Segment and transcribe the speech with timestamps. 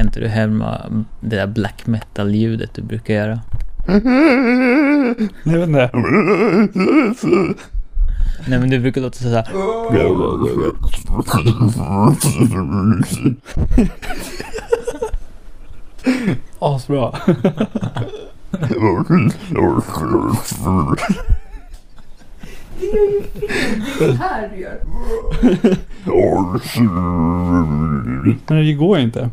[0.00, 0.80] Kan inte du härma
[1.20, 3.40] det där black metal-ljudet du brukar göra?
[5.44, 5.90] Jag vet inte.
[8.48, 9.48] Nej men du brukar låta såhär.
[16.58, 17.14] Asbra.
[24.18, 24.80] här du gör.
[28.48, 29.30] Men det går inte.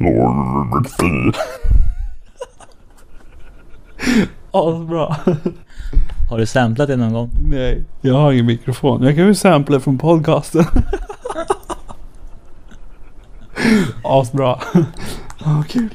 [4.51, 5.15] Asbra.
[6.29, 7.29] Har du samplat det någon gång?
[7.49, 9.03] Nej, jag har ingen mikrofon.
[9.03, 10.65] Jag kan ju sampla från podcasten.
[14.03, 14.59] Asbra.
[15.45, 15.89] Ja, kul.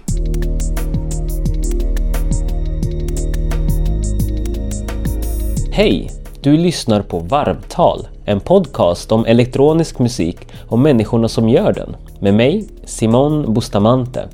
[5.72, 6.21] Hej!
[6.42, 11.96] Du lyssnar på Varvtal, en podcast om elektronisk musik och människorna som gör den.
[12.20, 14.28] Med mig, Simon Bustamante.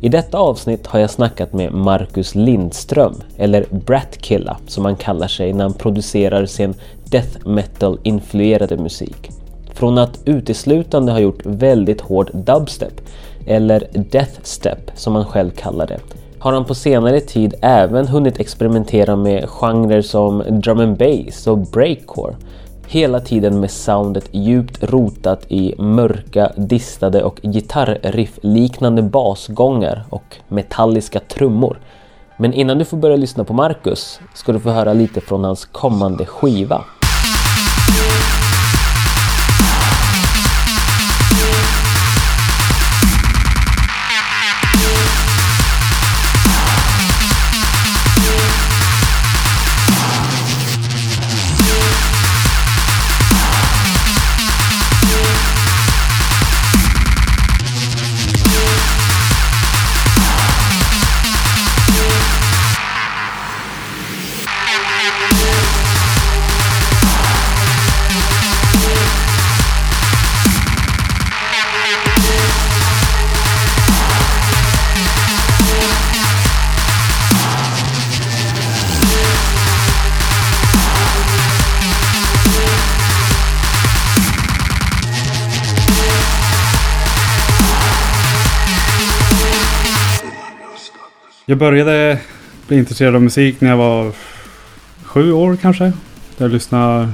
[0.00, 5.52] I detta avsnitt har jag snackat med Marcus Lindström, eller Bratkilla som han kallar sig
[5.52, 6.74] när han producerar sin
[7.04, 9.30] death metal-influerade musik.
[9.74, 13.00] Från att uteslutande ha gjort väldigt hård dubstep,
[13.46, 16.00] eller deathstep som han själv kallar det,
[16.46, 21.58] har han på senare tid även hunnit experimentera med genrer som drum and bass och
[21.58, 22.36] breakcore.
[22.86, 31.78] Hela tiden med soundet djupt rotat i mörka, distade och gitarriff-liknande basgångar och metalliska trummor.
[32.36, 35.64] Men innan du får börja lyssna på Marcus ska du få höra lite från hans
[35.64, 36.84] kommande skiva.
[91.48, 92.18] Jag började
[92.68, 94.12] bli intresserad av musik när jag var
[95.02, 95.92] sju år kanske.
[96.36, 97.08] Jag lyssnade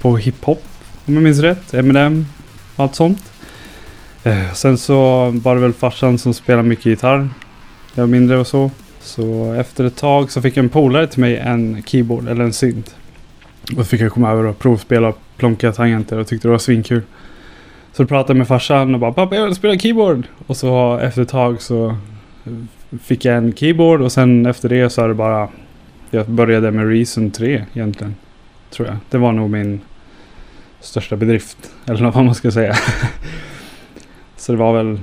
[0.00, 0.62] på hiphop
[1.06, 1.74] om jag minns rätt.
[1.74, 2.26] Eminem
[2.76, 3.32] och allt sånt.
[4.24, 7.28] Eh, sen så var det väl farsan som spelade mycket gitarr.
[7.94, 8.70] Jag var mindre och så.
[9.00, 12.94] Så efter ett tag så fick en polare till mig en keyboard eller en synt.
[13.62, 16.58] Och då fick jag komma över och provspela och plonka tangenter och tyckte det var
[16.58, 17.02] svinkul.
[17.92, 20.26] Så jag pratade jag med farsan och bara pappa jag vill spela keyboard.
[20.46, 21.96] Och så efter ett tag så
[22.98, 25.48] fick jag en keyboard och sen efter det så är det bara
[26.10, 28.14] jag började med Reason 3 egentligen.
[28.70, 28.96] Tror jag.
[29.10, 29.80] Det var nog min
[30.80, 31.72] största bedrift.
[31.86, 32.76] Eller vad man ska säga.
[34.36, 34.98] så det var väl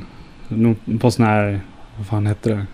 [1.00, 1.60] på sån här,
[1.98, 2.66] vad fan hette det?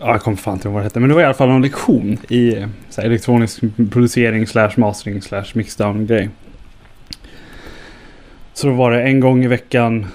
[0.00, 1.00] Ja, jag kommer fan inte ihåg vad det hette.
[1.00, 5.22] Men det var i alla fall någon lektion i så här, elektronisk producering slash mastering
[5.22, 6.30] slash mixdown grej.
[8.52, 10.06] Så då var det en gång i veckan.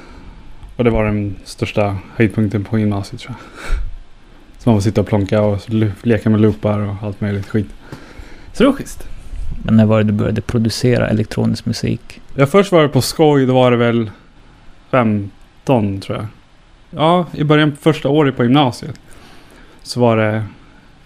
[0.76, 3.95] Och det var den största höjdpunkten på gymnasiet tror jag.
[4.66, 5.60] Så man får sitta och plonka och
[6.02, 7.68] leka med loopar och allt möjligt skit.
[8.54, 9.08] Så det var schysst.
[9.64, 12.22] Men när var det du började producera elektronisk musik?
[12.36, 13.46] Ja, först var det på skoj.
[13.46, 14.12] Då var det väl
[14.92, 16.28] 15 tror jag.
[16.90, 19.00] Ja, i början första året på gymnasiet.
[19.84, 20.44] Så var det...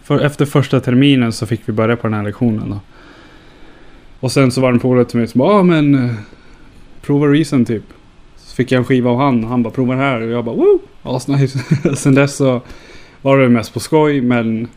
[0.03, 2.80] För, efter första terminen så fick vi börja på den här lektionen då.
[4.20, 6.09] Och sen så var det en polare till mig som bara, ja men...
[6.09, 6.16] eh,
[7.02, 7.84] Prova Reason typ.
[8.38, 9.44] Så fick jag en skiva av han.
[9.44, 10.22] Han bara, prova det här.
[10.22, 10.80] Och jag bara, woo!
[11.03, 11.59] Asnice.
[11.96, 12.62] sen dess så
[13.22, 14.68] var det mest på skoj men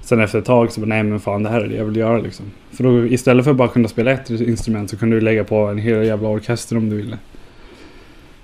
[0.00, 1.96] sen efter ett tag så bara nej men fan det här är det jag vill
[1.96, 2.46] göra liksom.
[2.70, 5.66] För då istället för att bara kunna spela ett instrument så kunde du lägga på
[5.66, 7.18] en hel jävla orkester om du ville.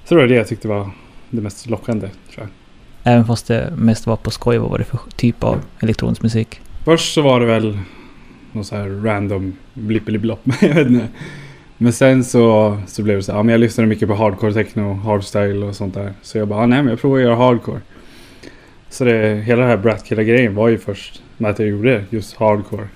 [0.04, 0.90] Så det var det jag tyckte var
[1.30, 2.48] det mest lockande tror jag.
[3.12, 6.60] Även fast det mest var på skoj, vad var det för typ av elektronisk musik?
[6.84, 7.78] Först så var det väl
[8.52, 10.40] någon så här random blippeliblopp.
[10.60, 11.08] jag vet inte.
[11.78, 14.52] Men sen så, så blev det så här, ja, men jag lyssnade mycket på hardcore
[14.52, 16.12] techno, hardstyle och sånt där.
[16.22, 17.80] Så jag bara, ah, nej men jag provar att göra hardcore.
[18.92, 22.36] Så det, hela den här Bratkilla grejen var ju först med att jag gjorde just
[22.36, 22.88] hardcore.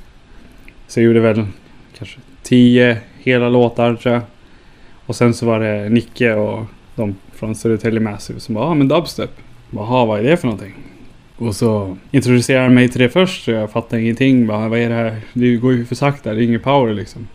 [0.86, 1.46] Så jag gjorde väl
[1.98, 4.22] kanske tio hela låtar tror jag.
[5.06, 6.64] Och sen så var det Nicke och
[6.94, 9.30] de från Södertälje Massive som bara, ja ah, men dubstep.
[9.70, 10.74] Jaha, vad är det för någonting?
[11.36, 14.46] Och så introducerade han mig till det först så jag fattade ingenting.
[14.46, 15.20] Bara, vad är det här?
[15.32, 17.28] Det går ju för sakta, det är ingen power liksom.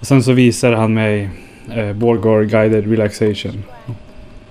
[0.00, 1.30] Och sen så visade han mig
[1.74, 3.62] eh, Borgore Guided Relaxation.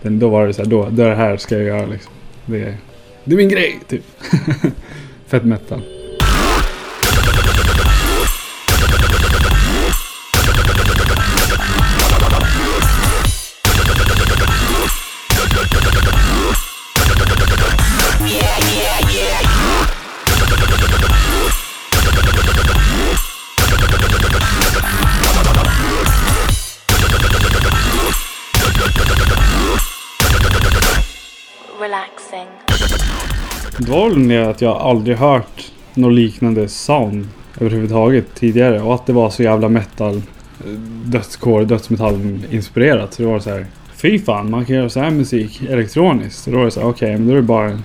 [0.01, 2.13] Den, då var det så här, då, det här ska jag göra liksom.
[2.47, 2.77] Det, är-
[3.23, 4.03] det är min grej, typ.
[5.27, 5.81] Fett metal.
[33.79, 37.27] Det var väl det att jag aldrig hört något liknande sound
[37.59, 38.81] överhuvudtaget tidigare.
[38.81, 40.21] Och att det var så jävla metal,
[41.05, 43.13] dödscore, dödsmetall inspirerat.
[43.13, 43.65] Så det var så här,
[43.95, 46.43] fy fan, man kan göra så här musik elektroniskt.
[46.43, 47.79] Så då var det så här, okej, men då är det bara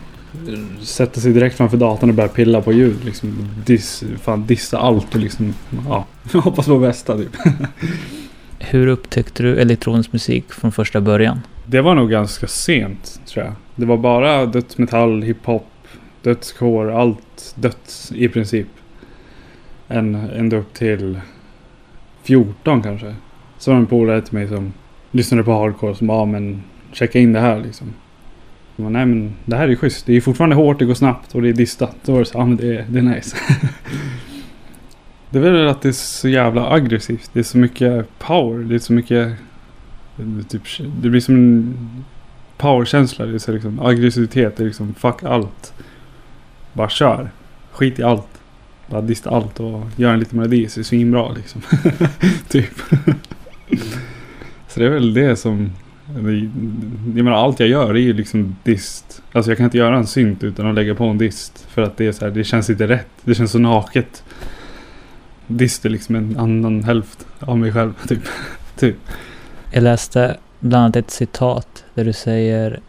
[0.81, 3.05] sätta sig direkt framför datorn och börja pilla på ljud.
[3.05, 5.55] Liksom, diss, fan, dissa allt och liksom,
[5.89, 6.07] ja,
[6.41, 7.37] hoppas på bästa typ.
[8.59, 11.41] Hur upptäckte du elektronisk musik från första början?
[11.67, 13.55] Det var nog ganska sent tror jag.
[13.77, 15.67] Det var bara dödsmetall, hiphop,
[16.23, 16.91] Dödskår.
[16.91, 18.67] allt döds i princip.
[19.89, 21.21] En, ända upp till
[22.23, 23.15] 14 kanske.
[23.59, 24.73] Så var det en polare till mig som
[25.11, 27.93] lyssnade på hardcore som bara, men checka in det här liksom.
[28.77, 30.07] Jag bara, Nej men det här är schysst.
[30.07, 31.97] Det är fortfarande hårt, det går snabbt och det är distat.
[32.05, 33.37] Då var det så, ja men det är, det är nice.
[35.31, 37.31] det är väl att det är så jävla aggressivt.
[37.33, 38.65] Det är så mycket power.
[38.65, 39.33] Det är så mycket
[40.17, 40.63] det, typ,
[41.03, 42.05] det blir som en
[42.57, 43.27] powerkänsla.
[43.27, 44.57] Det är så liksom aggressivitet.
[44.57, 45.75] Det är liksom fuck allt.
[46.73, 47.31] Bara kör.
[47.73, 48.29] Skit i allt.
[48.87, 51.63] Bara dista allt och gör en liten melodi så det är svinbra liksom.
[52.49, 52.79] typ.
[54.69, 55.73] så det är väl det som...
[57.15, 59.23] Jag menar allt jag gör är ju liksom dist.
[59.33, 61.67] Alltså jag kan inte göra en synt utan att lägga på en dist.
[61.69, 63.09] För att det är så här, det känns inte rätt.
[63.25, 64.25] Det känns så naket.
[65.47, 68.23] Dist är liksom en annan hälft av mig själv typ.
[68.77, 68.97] typ.
[69.71, 72.81] Jag läste bland annat ett citat där du säger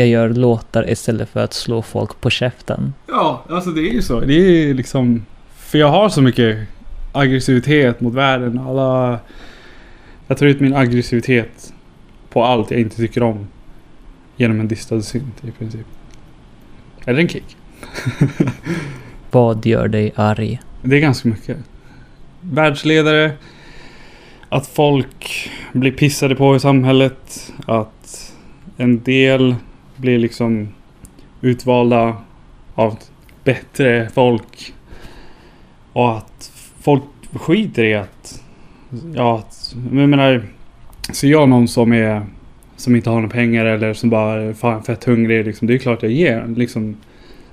[0.00, 2.94] jag gör låtar istället för att slå folk på käften.
[3.06, 4.20] Ja, alltså det är ju så.
[4.20, 5.26] Det är liksom...
[5.56, 6.68] För jag har så mycket
[7.12, 8.58] aggressivitet mot världen.
[8.58, 9.18] Alla...
[10.26, 11.72] Jag tar ut min aggressivitet
[12.30, 13.46] på allt jag inte tycker om.
[14.36, 15.86] Genom en distad synt i princip.
[17.04, 17.56] Eller en kick.
[19.30, 20.60] Vad gör dig arg?
[20.82, 21.56] Det är ganska mycket.
[22.40, 23.32] Världsledare.
[24.48, 27.52] Att folk blir pissade på i samhället.
[27.66, 28.34] Att
[28.76, 29.54] en del
[30.00, 30.68] blir liksom
[31.40, 32.16] utvalda
[32.74, 32.98] av
[33.44, 34.74] bättre folk.
[35.92, 37.02] Och att folk
[37.32, 38.42] skiter i att...
[39.14, 40.42] Ja, att, jag menar...
[41.12, 42.22] Ser jag någon som är...
[42.76, 45.68] Som inte har några pengar eller som bara är fan fett hungrig liksom.
[45.68, 46.46] Det är klart jag ger.
[46.56, 46.96] Liksom,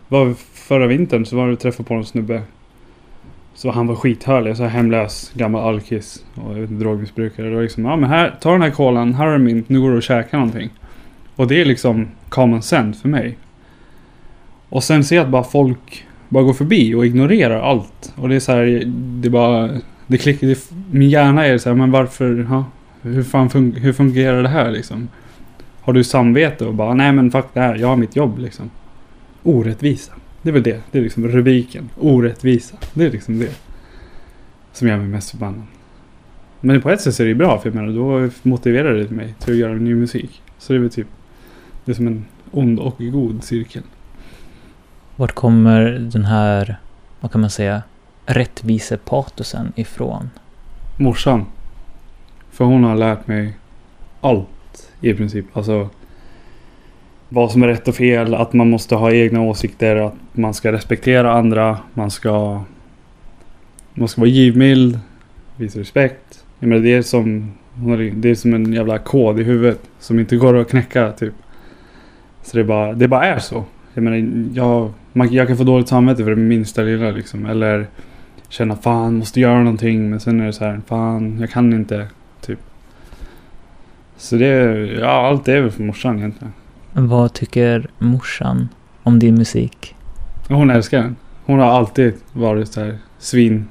[0.07, 2.41] var förra vintern så var det träffade på en snubbe.
[3.53, 7.49] Så han var skithörlig, så här hemlös, gammal alkis och jag vet inte, drogmissbrukare.
[7.49, 9.81] Det var liksom, ja men här, ta den här kolan, här har du min, nu
[9.81, 10.69] går du och käkar någonting.
[11.37, 13.37] Och det är liksom common sense för mig.
[14.69, 18.13] Och sen ser jag att bara folk bara går förbi och ignorerar allt.
[18.15, 19.69] Och det är så här, det är bara,
[20.07, 22.65] det klickar, det, min hjärna är så här, men varför, Ha,
[23.01, 25.09] hur fan fun, hur fungerar det här liksom?
[25.81, 28.69] Har du samvete och bara, nej men fuck det här, jag har mitt jobb liksom.
[29.43, 30.13] Orättvisa.
[30.41, 30.81] Det är väl det.
[30.91, 31.89] Det är liksom rubriken.
[31.99, 32.77] Orättvisa.
[32.93, 33.55] Det är liksom det.
[34.73, 35.63] Som gör mig mest förbannad.
[36.61, 37.59] Men på ett sätt så är det ju bra.
[37.59, 40.41] För jag menar, då motiverar det mig till att göra ny musik.
[40.57, 41.07] Så det är väl typ.
[41.87, 43.83] Det är som en ond och god cirkel.
[45.15, 46.77] Vart kommer den här,
[47.19, 47.81] vad kan man säga,
[48.25, 50.29] rättvisepatosen ifrån?
[50.97, 51.45] Morsan.
[52.51, 53.57] För hon har lärt mig
[54.21, 55.45] allt i princip.
[55.53, 55.89] Alltså.
[57.29, 58.33] Vad som är rätt och fel.
[58.35, 59.95] Att man måste ha egna åsikter.
[59.95, 61.77] Att man ska respektera andra.
[61.93, 62.63] Man ska.
[63.93, 64.99] Man ska vara givmild.
[65.55, 66.45] Visa respekt.
[66.59, 67.51] Jag menar, det är som.
[68.13, 69.79] Det är som en jävla kod i huvudet.
[69.99, 71.33] Som inte går att knäcka typ.
[72.47, 73.65] Så det bara, det bara är så.
[73.93, 77.45] Jag menar, jag, man, jag kan få dåligt samvete för det minsta lilla liksom.
[77.45, 77.87] Eller
[78.49, 80.09] känna fan, måste göra någonting.
[80.09, 82.07] Men sen är det så här, fan, jag kan inte.
[82.41, 82.59] Typ.
[84.17, 84.45] Så det,
[84.99, 86.53] ja allt är väl för morsan egentligen.
[86.93, 88.69] Vad tycker morsan
[89.03, 89.95] om din musik?
[90.49, 91.15] Hon älskar den.
[91.45, 93.67] Hon har alltid varit så här svin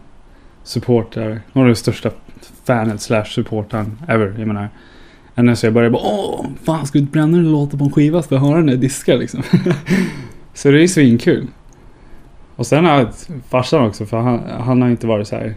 [0.63, 1.41] supporter.
[1.53, 2.11] Hon är den största
[2.65, 4.35] fanet slash supportern ever.
[4.39, 4.69] Jag menar.
[5.39, 7.91] Ända så jag började bara åh, fan ska du inte bränna den låten på en
[7.93, 9.43] skiva för att höra den där diska liksom.
[10.55, 11.47] så det är svinkul.
[12.57, 13.09] Och sen har
[13.49, 15.55] farsan också för han, han har inte varit så här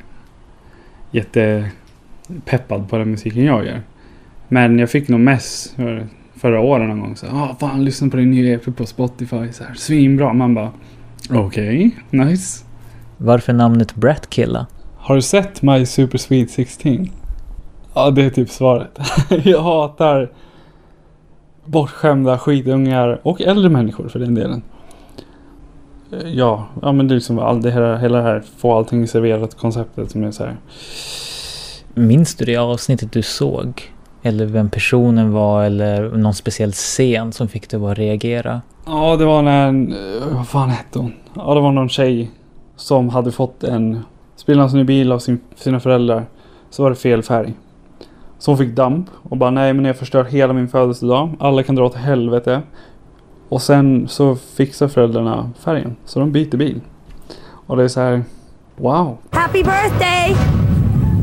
[1.11, 3.81] jättepeppad på den musiken jag gör.
[4.47, 7.15] Men jag fick nog mess för- förra året någon gång.
[7.15, 9.51] Så ah, fan lyssna på din nya EP på Spotify.
[9.51, 10.33] Så här, svinbra.
[10.33, 10.71] Man bara
[11.29, 12.65] okej, nice.
[13.17, 14.67] Varför namnet Bratkilla?
[14.97, 17.09] Har du sett My Super Sweet 16?
[17.93, 18.99] Ja, det är typ svaret.
[19.43, 20.29] jag hatar
[21.65, 24.61] bortskämda skitungar och äldre människor för den delen.
[26.25, 29.57] Ja, ja men det är liksom all det här, hela det här få allting serverat
[29.57, 30.57] konceptet som är så här.
[31.93, 33.91] Minns du det avsnittet du såg?
[34.21, 38.61] Eller vem personen var eller någon speciell scen som fick dig att reagera?
[38.85, 41.13] Ja, det var när, eh, vad fan hette hon?
[41.33, 42.31] Ja, det var någon tjej
[42.75, 43.99] som hade fått en
[44.35, 46.25] sprillans ny bil av sin, sina föräldrar.
[46.69, 47.53] Så var det fel färg.
[48.39, 51.35] Så hon fick damp och bara nej men jag förstör hela min födelsedag.
[51.39, 52.61] Alla kan dra åt helvete.
[53.49, 55.95] Och sen så fixar föräldrarna färgen.
[56.05, 56.81] Så de byter bil.
[57.67, 58.23] Och det är så här,
[58.75, 59.17] wow.
[59.31, 60.35] Happy birthday!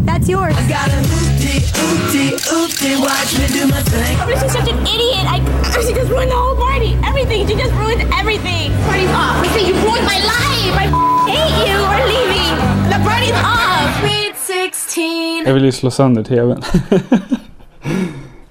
[0.07, 0.55] That's yours.
[0.69, 4.17] Got a oopty, oopty, oopty, watch me do my thing.
[4.27, 5.27] But she's such an idiot.
[5.27, 5.39] I,
[5.83, 6.95] she just ruined the whole party.
[7.09, 7.47] Everything.
[7.49, 8.71] She just ruined everything.
[8.87, 9.43] Party's off.
[9.43, 10.75] I say you ruined my life.
[10.83, 10.87] I
[11.27, 11.77] hate you.
[11.91, 12.55] We're leaving.
[12.93, 14.26] The party's off.
[14.73, 15.03] 16.
[15.47, 16.61] Jag vill ju slå sönder tvn.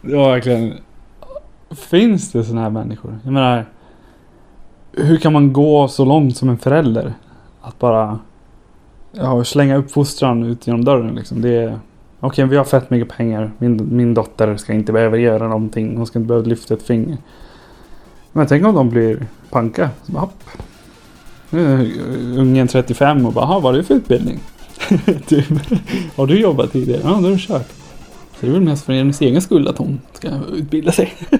[0.01, 0.73] det var verkligen...
[1.71, 3.19] Finns det sådana här människor?
[3.23, 3.65] Jag menar...
[4.91, 7.13] Hur kan man gå så långt som en förälder?
[7.61, 8.19] Att bara...
[9.11, 11.41] Ja, slänga uppfostran ut genom dörren liksom.
[11.41, 11.79] Det är...
[12.19, 13.51] Okej, vi har fett mycket pengar.
[13.57, 15.97] Min, min dotter ska inte behöva göra någonting.
[15.97, 17.17] Hon ska inte behöva lyfta ett finger.
[18.31, 19.89] Men tänk om de blir panka.
[20.03, 20.43] Så bara, hopp.
[21.49, 24.39] Nu är ungen 35 och bara, "Jaha, vad är det för utbildning?
[25.27, 25.45] typ.
[26.15, 27.01] Har du jobbat tidigare?
[27.03, 27.69] Ja, då har du kört.
[28.39, 31.13] Så det är väl mest för hennes egen skull att hon ska utbilda sig.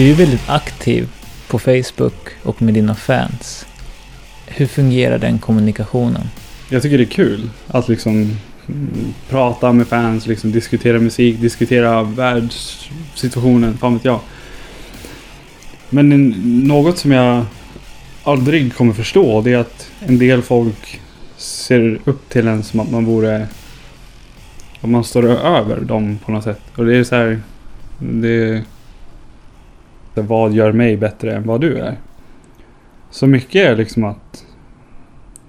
[0.00, 1.08] Du är ju väldigt aktiv
[1.48, 3.66] på Facebook och med dina fans.
[4.46, 6.28] Hur fungerar den kommunikationen?
[6.68, 8.14] Jag tycker det är kul att liksom
[8.68, 14.20] mm, prata med fans, liksom diskutera musik, diskutera världssituationen, fan vet jag.
[15.90, 16.28] Men
[16.66, 17.44] något som jag
[18.22, 21.00] aldrig kommer förstå det är att en del folk
[21.36, 23.48] ser upp till en som att man vore
[24.80, 26.60] att man står över dem på något sätt.
[26.76, 27.40] Och det är så här
[27.98, 28.64] det
[30.14, 31.98] så vad gör mig bättre än vad du är?
[33.10, 34.44] Så mycket är liksom att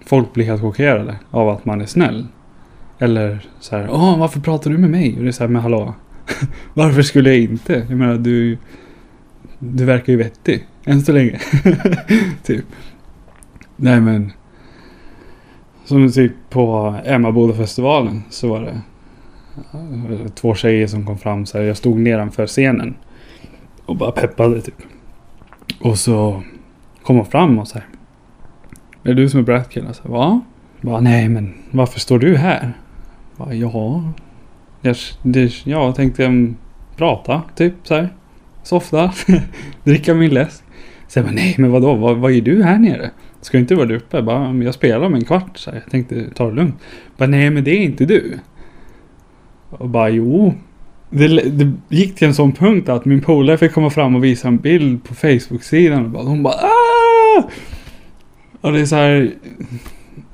[0.05, 2.27] folk blir helt chockerade av att man är snäll.
[2.99, 5.15] Eller så här, åh varför pratar du med mig?
[5.17, 5.93] Och det är så här, men hallå.
[6.73, 7.85] varför skulle jag inte?
[7.89, 8.57] Jag menar du,
[9.59, 10.67] du verkar ju vettig.
[10.85, 11.39] Än så länge.
[12.43, 12.65] typ.
[13.75, 14.31] Nej men.
[15.85, 18.81] Som typ på Emmaboda-festivalen så var det
[19.73, 21.65] eh, två tjejer som kom fram så här.
[21.65, 22.95] Jag stod nedanför scenen.
[23.91, 24.81] Och bara peppade typ.
[25.79, 26.43] Och så
[27.03, 27.87] kom hon fram och så här.
[29.03, 29.87] Är det du som är Bratkill?
[29.93, 30.41] Så här, Va?
[30.81, 32.73] Bara, nej men varför står du här?
[33.37, 34.13] Bara, ja.
[34.81, 36.57] Jag, det, jag tänkte um,
[36.95, 38.09] prata typ så här.
[38.63, 39.13] Softa.
[39.83, 40.63] Dricka min läsk.
[41.07, 41.95] Så jag bara, nej men vadå?
[41.95, 43.11] Vad, vad är du här nere?
[43.41, 44.17] Ska inte vara där uppe?
[44.17, 45.57] Jag bara, jag spelar om en kvart.
[45.57, 45.81] Så här.
[45.83, 46.75] Jag tänkte ta det lugnt.
[47.17, 48.39] Bara, nej men det är inte du.
[49.69, 50.53] Och bara, jo.
[51.11, 54.47] Det, det gick till en sån punkt att min polare fick komma fram och visa
[54.47, 56.05] en bild på Facebook-sidan.
[56.05, 57.43] Och bara, hon bara Aah!
[58.61, 59.31] Och det är så här.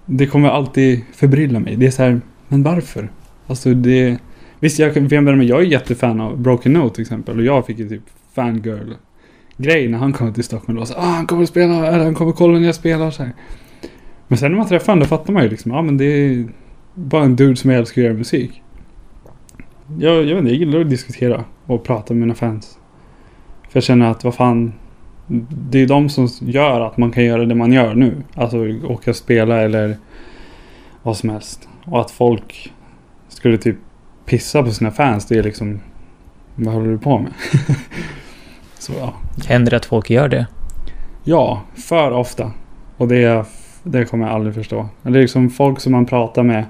[0.05, 1.75] Det kommer alltid förbrylla mig.
[1.75, 3.09] Det är så här, men varför?
[3.47, 4.17] Alltså det...
[4.59, 7.37] Visst, jag, kan- jag, men jag är jättefan av Broken Note till exempel.
[7.37, 8.03] Och jag fick ju typ
[8.35, 8.93] fangirl
[9.57, 10.79] grej när han kom till Stockholm.
[10.79, 13.11] Och så, ah, han kommer att spela, eller han kommer att kolla när jag spelar.
[13.11, 13.33] Så här.
[14.27, 16.05] Men sen när man träffar honom då fattar man ju liksom, ja ah, men det
[16.05, 16.45] är
[16.93, 18.61] bara en dude som älskar att göra musik.
[19.99, 22.77] Jag, jag vet inte, jag gillar att diskutera och prata med mina fans.
[23.69, 24.73] För jag känner att vad fan.
[25.49, 28.23] Det är de som gör att man kan göra det man gör nu.
[28.35, 29.97] Alltså åka och spela eller
[31.03, 31.69] vad som helst.
[31.85, 32.73] Och att folk
[33.27, 33.77] skulle typ
[34.25, 35.25] pissa på sina fans.
[35.25, 35.79] Det är liksom.
[36.55, 37.31] Vad håller du på med?
[38.79, 39.13] Så ja.
[39.47, 40.47] Händer det att folk gör det?
[41.23, 42.51] Ja, för ofta.
[42.97, 43.45] Och det,
[43.83, 44.89] det kommer jag aldrig förstå.
[45.01, 46.65] Det är liksom folk som man pratar med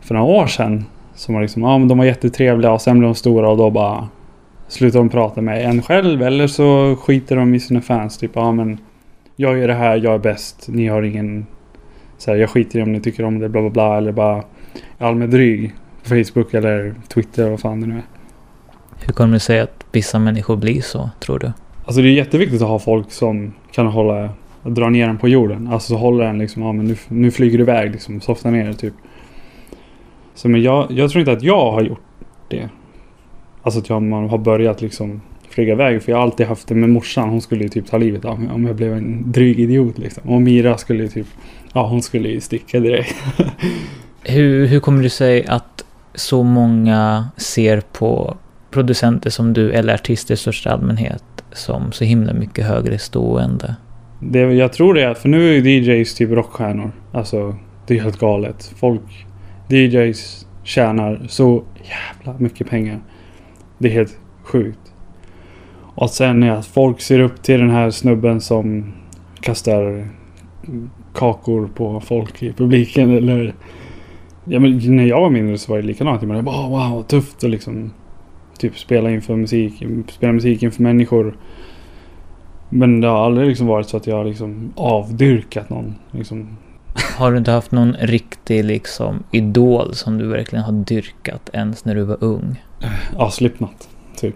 [0.00, 0.84] för några år sedan.
[1.20, 3.70] Som var liksom, ja men de var jättetrevliga och sen blev de stora och då
[3.70, 4.08] bara
[4.68, 8.18] slutar de prata med en själv eller så skiter de i sina fans.
[8.18, 8.78] Typ, ja men
[9.36, 11.46] jag gör det här, jag är bäst, ni har ingen...
[12.18, 13.96] Så här, jag skiter i om ni tycker om det, bla bla bla.
[13.96, 14.44] Eller bara
[14.98, 18.04] allmänt dryg på Facebook eller Twitter, vad fan det nu är.
[19.06, 21.52] Hur kommer det sig att vissa människor blir så, tror du?
[21.84, 24.30] Alltså det är jätteviktigt att ha folk som kan hålla,
[24.62, 25.68] dra ner den på jorden.
[25.72, 28.72] Alltså så håller den liksom, ja men nu, nu flyger du iväg liksom, softa ner
[28.72, 28.94] typ.
[30.34, 32.02] Så men jag, jag tror inte att jag har gjort
[32.48, 32.68] det.
[33.62, 35.20] Alltså att jag, man har börjat liksom
[35.50, 36.02] flyga iväg.
[36.02, 37.28] För jag har alltid haft det med morsan.
[37.28, 40.30] Hon skulle ju typ ta livet av mig om jag blev en dryg idiot liksom.
[40.30, 41.26] Och Mira skulle ju typ,
[41.72, 43.16] ja hon skulle ju sticka direkt.
[44.24, 45.84] Hur, hur kommer det sig att
[46.14, 48.36] så många ser på
[48.70, 53.76] producenter som du eller artister i största allmänhet som så himla mycket högre stående?
[54.20, 56.92] Det, jag tror det för nu är ju DJs typ rockstjärnor.
[57.12, 57.56] Alltså,
[57.86, 58.72] det är helt galet.
[58.76, 59.26] Folk,
[59.72, 63.00] DJs tjänar så jävla mycket pengar.
[63.78, 64.92] Det är helt sjukt.
[65.94, 68.92] Och sen är att folk ser upp till den här snubben som
[69.40, 70.08] kastar
[71.14, 73.54] kakor på folk i publiken eller...
[74.44, 76.22] Ja men när jag var mindre så var det likadant.
[76.22, 77.90] Jag bara wow, wow, tufft och liksom
[78.58, 81.36] typ spela inför musik, spela musik inför människor.
[82.68, 85.94] Men det har aldrig liksom varit så att jag har liksom avdyrkat någon.
[86.10, 86.56] Liksom.
[87.16, 91.94] Har du inte haft någon riktig liksom idol som du verkligen har dyrkat ens när
[91.94, 92.64] du var ung?
[93.18, 93.88] Ja, Slipknot.
[94.16, 94.34] Typ.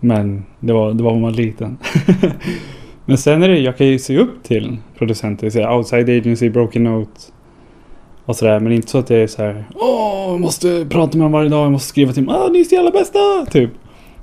[0.00, 1.78] Men det var, det var när man var liten.
[3.04, 5.50] Men sen är det, jag kan ju se upp till producenter.
[5.50, 7.20] Så Outside Agency, Broken Note.
[8.24, 8.60] Och sådär.
[8.60, 9.64] Men inte så att jag är så här.
[9.74, 11.64] Åh, jag måste prata med dem varje dag.
[11.64, 12.34] Jag måste skriva till dem.
[12.34, 13.18] Ah, ni är så jävla bästa!
[13.50, 13.70] Typ.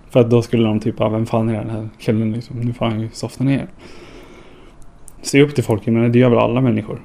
[0.10, 2.60] För att då skulle de typ, ah, vem fan är den här killen liksom?
[2.60, 3.68] Nu får han ju softa ner.
[5.22, 7.02] Se upp till folk, men det gör väl alla människor.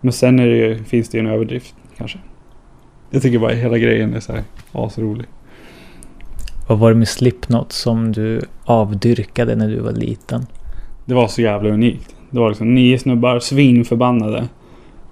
[0.00, 2.18] Men sen är det ju, finns det ju en överdrift kanske.
[3.10, 5.26] Jag tycker bara hela grejen är så här asrolig.
[6.68, 10.46] Vad var det med Slipknot som du avdyrkade när du var liten?
[11.04, 12.14] Det var så jävla unikt.
[12.30, 14.48] Det var liksom nio snubbar, svinförbannade.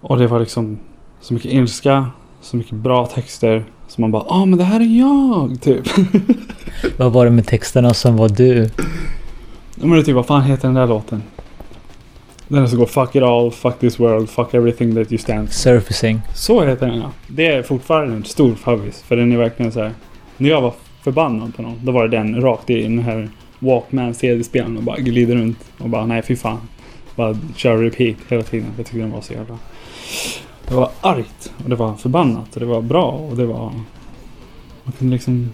[0.01, 0.79] Och det var liksom
[1.20, 3.64] så mycket ilska, så mycket bra texter.
[3.88, 5.87] Så man bara, ja ah, men det här är jag, typ.
[6.96, 8.70] Vad var det med texterna som var du?
[9.75, 11.22] Ja, men det typ, vad fan heter den där låten?
[12.48, 15.54] Den som går Fuck it all, fuck this world, fuck everything that you stand for.
[15.54, 16.20] Surfacing.
[16.35, 17.11] Så heter den ja.
[17.26, 18.96] Det är fortfarande en stor favorit.
[18.96, 19.92] För den är verkligen så här.
[20.37, 23.28] När jag var förbannad på någon, då var det den rakt i den här
[23.59, 26.68] Walkman CD-spelaren och bara glider runt och bara nej fy fan.
[27.16, 28.66] Bara kör repeat hela tiden.
[28.76, 29.59] Jag tyckte den var så jävla...
[30.68, 33.72] Det var argt och det var förbannat och det var bra och det var...
[34.85, 35.52] Man kunde liksom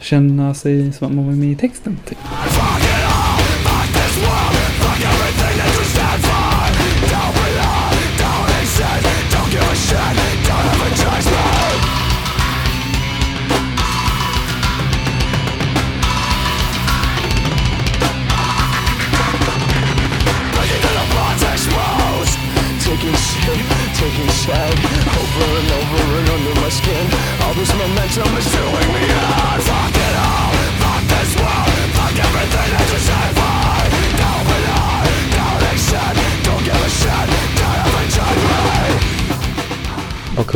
[0.00, 1.98] känna sig som att man var med i texten.
[2.06, 2.18] Typ.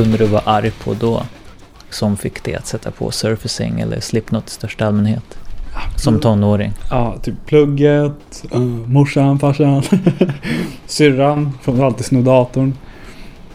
[0.03, 1.23] Kunde du vara arg på då?
[1.91, 5.39] Som fick dig att sätta på Surfacing eller Slipknot i största allmänhet?
[5.97, 6.73] Som tonåring.
[6.91, 9.83] Ja, typ plugget, uh, morsan, farsan,
[10.87, 12.75] syrran som alltid snor datorn.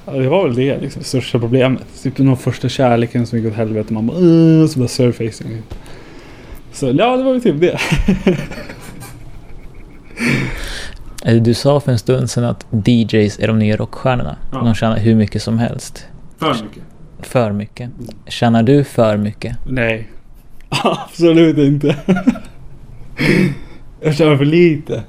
[0.05, 2.03] Ja, det var väl det liksom, största problemet.
[2.03, 3.93] Typ någon första kärleken som gick åt helvete.
[3.93, 5.61] Man bara uh, så bara surfacing.
[6.73, 7.79] Så ja, det var ju typ det.
[11.25, 14.37] Eller Du sa för en stund sedan att DJs är de nya rockstjärnorna.
[14.51, 14.57] Ja.
[14.57, 16.07] De tjänar hur mycket som helst.
[16.43, 16.83] För mycket?
[17.19, 17.89] För mycket.
[18.27, 19.57] Tjänar du för mycket?
[19.65, 20.09] Nej.
[20.69, 21.95] Absolut inte.
[24.01, 25.03] Jag känner för lite.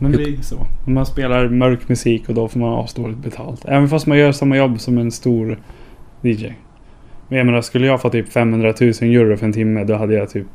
[0.00, 0.66] Men det är så.
[0.86, 3.64] Man spelar mörk musik och då får man avstå lite betalt.
[3.64, 5.60] Även fast man gör samma jobb som en stor
[6.22, 6.52] DJ.
[7.28, 10.14] Men jag menar, skulle jag få typ 500 000 euro för en timme då hade
[10.14, 10.46] jag typ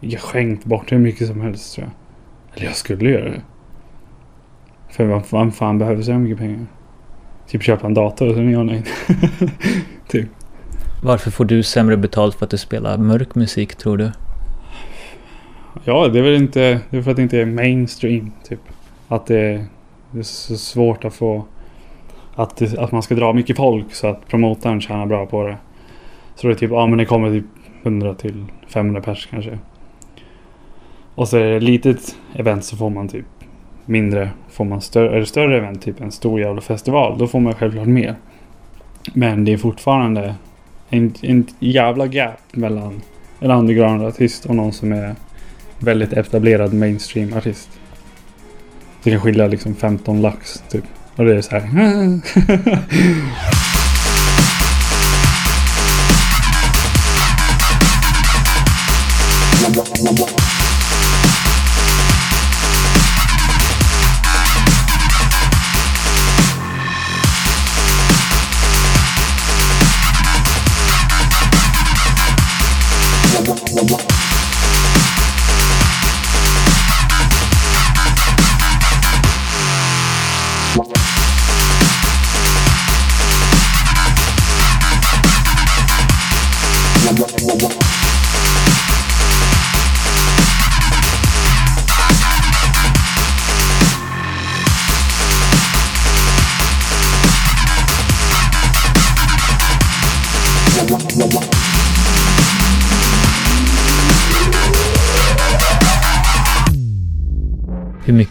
[0.00, 1.92] jag skänkt bort hur mycket som helst tror jag.
[2.56, 3.42] Eller jag skulle göra det.
[4.90, 6.66] För vad fan, fan behöver så mycket pengar?
[7.48, 8.88] Typ köpa en dator och sen är jag nöjd.
[10.08, 10.28] typ.
[11.02, 14.10] Varför får du sämre betalt för att du spelar mörk musik tror du?
[15.84, 16.80] Ja, det är väl inte...
[16.90, 18.60] Det är för att det inte är mainstream, typ.
[19.08, 19.66] Att det,
[20.10, 21.44] det är så svårt att få...
[22.34, 25.56] Att, det, att man ska dra mycket folk så att promotorn tjänar bra på det.
[26.34, 27.46] Så det är typ, ja men det kommer typ
[27.82, 29.58] 100 till 500 pers kanske.
[31.14, 33.26] Och så är det ett litet event så får man typ
[33.86, 34.30] mindre.
[34.50, 37.54] Får man större, är det större event, typ en stor jävla festival, då får man
[37.54, 38.14] självklart mer.
[39.12, 40.34] Men det är fortfarande
[40.90, 43.02] en, en jävla gap mellan
[43.40, 45.14] en underground-artist och någon som är
[45.78, 47.68] väldigt etablerad mainstream-artist.
[49.02, 50.84] Det kan skilja liksom 15 lax typ.
[51.16, 52.20] Och det är så här.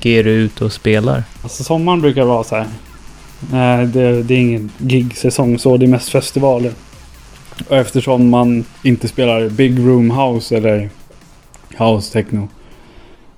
[0.03, 1.23] mycket är du ute och spelar?
[1.43, 2.67] Alltså sommaren brukar vara så här.
[3.51, 5.77] Nej, det, det är ingen gig-säsong så.
[5.77, 6.71] Det är mest festivaler.
[7.69, 10.89] Och eftersom man inte spelar Big Room House eller
[11.77, 12.47] House Techno.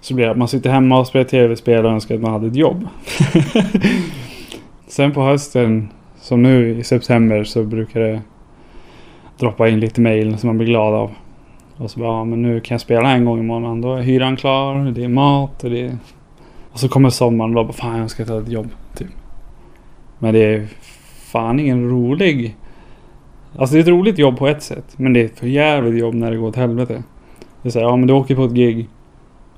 [0.02, 2.48] Så blir det att man sitter hemma och spelar tv-spel och önskar att man hade
[2.48, 2.88] ett jobb.
[4.88, 5.90] Sen på hösten,
[6.22, 8.22] som nu i september, så brukar det
[9.40, 11.12] droppa in lite mail som man blir glad av.
[11.78, 13.82] Och så bara, ja, men nu kan jag spela en gång i månaden.
[13.82, 15.98] Då är hyran klar, det är mat och det är...
[16.76, 18.68] Och så kommer sommaren och bara, fan jag ska ta ett jobb.
[18.96, 19.08] Typ.
[20.20, 20.68] Men det är
[21.32, 22.56] fan ingen rolig...
[23.58, 24.94] Alltså det är ett roligt jobb på ett sätt.
[24.98, 27.04] Men det är ett för jävligt jobb när det går åt helvete.
[27.62, 28.90] Det är såhär, ja men du åker på ett gig.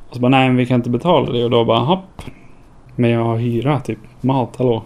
[0.10, 1.43] Och så bara, nej men vi kan inte betala det.
[1.43, 2.21] Och då bara, hopp.
[2.95, 3.99] Men jag har hyra, typ.
[4.21, 4.84] Mat, hallå.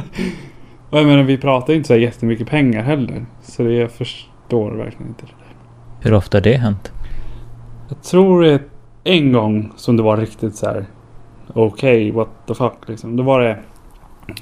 [0.90, 3.26] och jag menar, vi pratar inte så här jättemycket pengar heller.
[3.42, 5.56] Så det jag förstår verkligen inte det där.
[6.00, 6.92] Hur ofta har det hänt?
[7.88, 8.60] Jag tror det är
[9.04, 10.86] en gång som det var riktigt så här.
[11.54, 13.16] Okej, what the fuck liksom.
[13.16, 13.58] Då var det...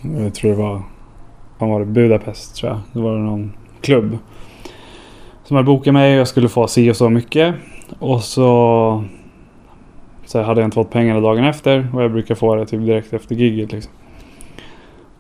[0.03, 0.83] Jag tror det var...
[1.59, 1.87] Vad var det?
[1.87, 2.81] Budapest tror jag.
[2.93, 4.19] Då var det någon klubb.
[5.45, 7.55] Som hade bokat mig och jag skulle få si och så mycket.
[7.99, 9.05] Och så...
[10.25, 11.89] Så hade jag inte fått pengarna dagen efter.
[11.95, 13.93] Och jag brukar få det typ direkt efter giget liksom.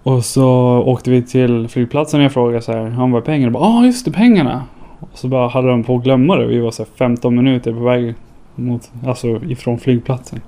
[0.02, 0.46] Och så
[0.86, 2.84] åkte vi till flygplatsen och jag frågade så här.
[2.84, 3.58] Han var pengarna?
[3.58, 4.64] Ja ah, just det pengarna.
[5.00, 6.46] Och så bara hade de på att glömma det.
[6.46, 8.14] Vi var så här 15 minuter på väg
[8.54, 10.40] mot, alltså ifrån flygplatsen.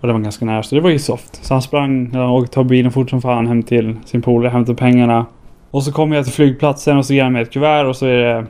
[0.00, 1.44] Och det var ganska nära så det var ju soft.
[1.44, 5.26] Så han sprang, och tog bilen fort som fan hem till sin polare, hämtade pengarna.
[5.70, 8.06] Och så kommer jag till flygplatsen och så ger han mig ett kuvert och så
[8.06, 8.46] är det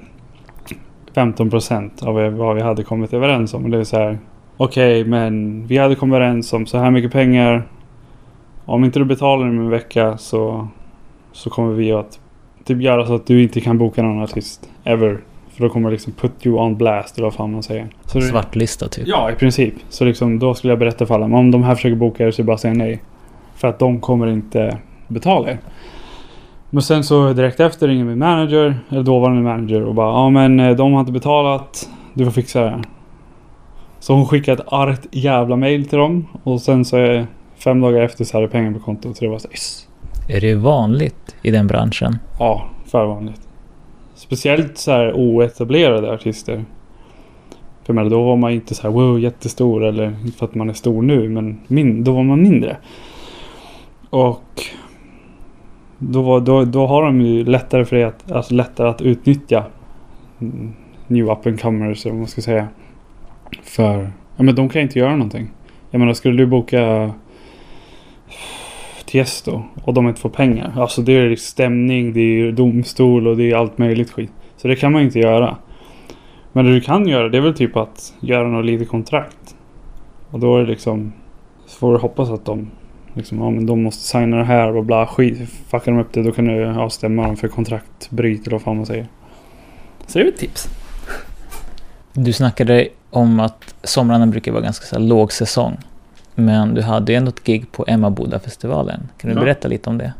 [1.14, 3.64] 15% av vad vi hade kommit överens om.
[3.64, 4.18] Och det är så här.
[4.56, 7.68] Okej, men vi hade kommit överens om så här mycket pengar.
[8.64, 10.68] Om inte du betalar inom en vecka så,
[11.32, 12.20] så kommer vi att
[12.64, 14.70] typ göra så att du inte kan boka någon artist.
[14.84, 15.20] Ever.
[15.56, 17.88] För då kommer det liksom put you on blast eller vad fan man säger.
[18.04, 19.06] Så Svartlista typ.
[19.06, 19.74] Ja, i princip.
[19.88, 21.28] Så liksom då skulle jag berätta för alla.
[21.28, 23.02] Men om de här försöker boka er så är bara säga nej.
[23.54, 25.58] För att de kommer inte betala er.
[26.70, 30.60] Men sen så direkt efter ringer min manager, eller dåvarande manager och bara ja men
[30.60, 31.88] eh, de har inte betalat.
[32.14, 32.82] Du får fixa det.
[34.00, 36.26] Så hon skickade ett argt jävla mail till dem.
[36.42, 37.24] Och sen så
[37.58, 39.16] fem dagar efter så hade pengar på kontot.
[39.16, 39.88] Så det var så yes.
[40.28, 42.18] Är det vanligt i den branschen?
[42.38, 43.45] Ja, för vanligt.
[44.16, 46.64] Speciellt så här oetablerade artister.
[47.84, 50.74] För menar, då var man inte så här wow jättestor eller för att man är
[50.74, 52.76] stor nu men min, då var man mindre.
[54.10, 54.62] Och
[55.98, 59.64] då, var, då, då har de ju lättare för det att, alltså lättare att utnyttja
[61.06, 62.68] new up and comers eller vad man ska säga.
[63.62, 65.50] För, ja men de kan inte göra någonting.
[65.90, 67.12] Jag menar skulle du boka
[69.06, 70.72] Tiesto och de inte får pengar.
[70.76, 74.30] Alltså det är stämning, det är domstol och det är allt möjligt skit.
[74.56, 75.56] Så det kan man inte göra.
[76.52, 79.56] Men det du kan göra det är väl typ att göra något litet kontrakt.
[80.30, 81.12] Och då är det liksom...
[81.66, 82.70] Så får du hoppas att de
[83.14, 85.50] liksom, ja men de måste signa det här och bla skit.
[85.68, 88.86] Fuckar de upp det då kan du avstämma dem för kontraktbryt eller vad fan man
[88.86, 89.06] säger.
[90.06, 90.68] Så det är ett tips.
[92.12, 95.76] Du snackade om att somrarna brukar vara ganska så här låg säsong.
[96.38, 99.08] Men du hade ju ändå ett gig på Emmaboda-festivalen.
[99.18, 99.40] Kan du Ja.
[99.40, 100.12] berätta lite om det?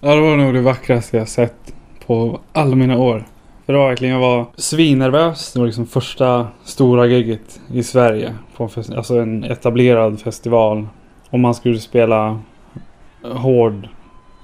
[0.00, 1.74] Ja, det var nog det vackraste jag sett
[2.06, 3.24] på alla mina år.
[3.66, 5.52] För det var verkligen, jag var svinnervös.
[5.52, 8.32] Det var liksom första stora giget i Sverige.
[8.56, 10.86] På en alltså en etablerad festival.
[11.30, 12.40] Och man skulle spela
[13.22, 13.88] hård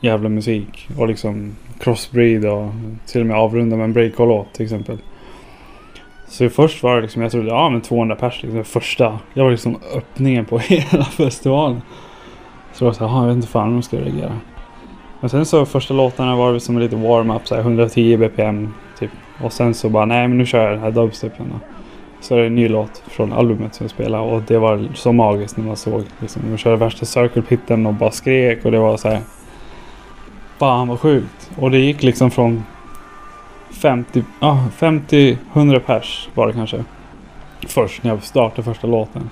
[0.01, 0.89] jävla musik.
[0.99, 2.71] Och liksom crossbreed och
[3.07, 4.99] till och med avrunda med en breakcore-låt till exempel.
[6.35, 9.19] Så först var det liksom, jag trodde, ja men 200 pers liksom, första.
[9.35, 11.83] Jag var liksom öppningen på hela festivalen.
[12.73, 14.39] Så jag var så här, jag vet inte fan hur de ska reagera.
[15.21, 19.11] Men sen så första låtarna var det som en liten warm-up, 110 bpm typ.
[19.43, 21.59] Och sen så bara, nej men nu kör jag den här dubstepen då.
[22.21, 25.13] Så är det en ny låt från albumet som jag spelade och det var så
[25.13, 28.79] magiskt när man såg liksom, de körde värsta circle pitten och bara skrek och det
[28.79, 29.21] var så här.
[30.59, 31.51] Fan vad sjukt.
[31.57, 32.65] Och det gick liksom från
[33.85, 36.85] 50, ah, 50, 100 pers var det kanske.
[37.67, 39.31] Först när jag startade första låten.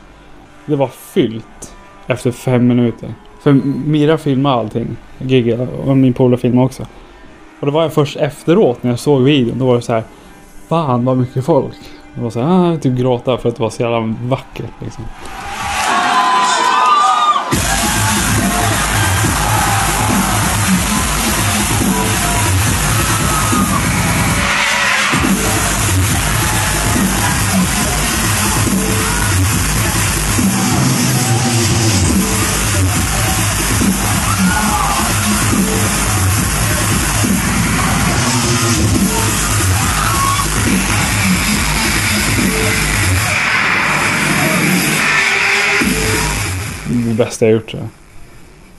[0.67, 1.75] Det var fyllt
[2.07, 3.15] efter fem minuter.
[3.41, 3.53] För
[3.87, 4.97] Mira filmade allting.
[5.19, 6.87] Gigga och min polare filmade också.
[7.61, 9.59] Och det var jag först efteråt när jag såg videon.
[9.59, 10.03] Då var det så här.
[10.69, 11.79] Fan vad mycket folk.
[12.15, 15.05] Det var så här, ah, typ gråta för att det var så jävla vackert liksom.
[47.13, 47.75] Det bästa jag gjort.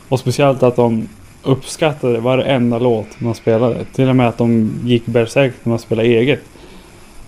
[0.10, 1.10] Och speciellt att de
[1.44, 3.86] uppskattade varenda låt man spelade.
[3.86, 6.42] Till och med att de gick berserk när man spelade eget.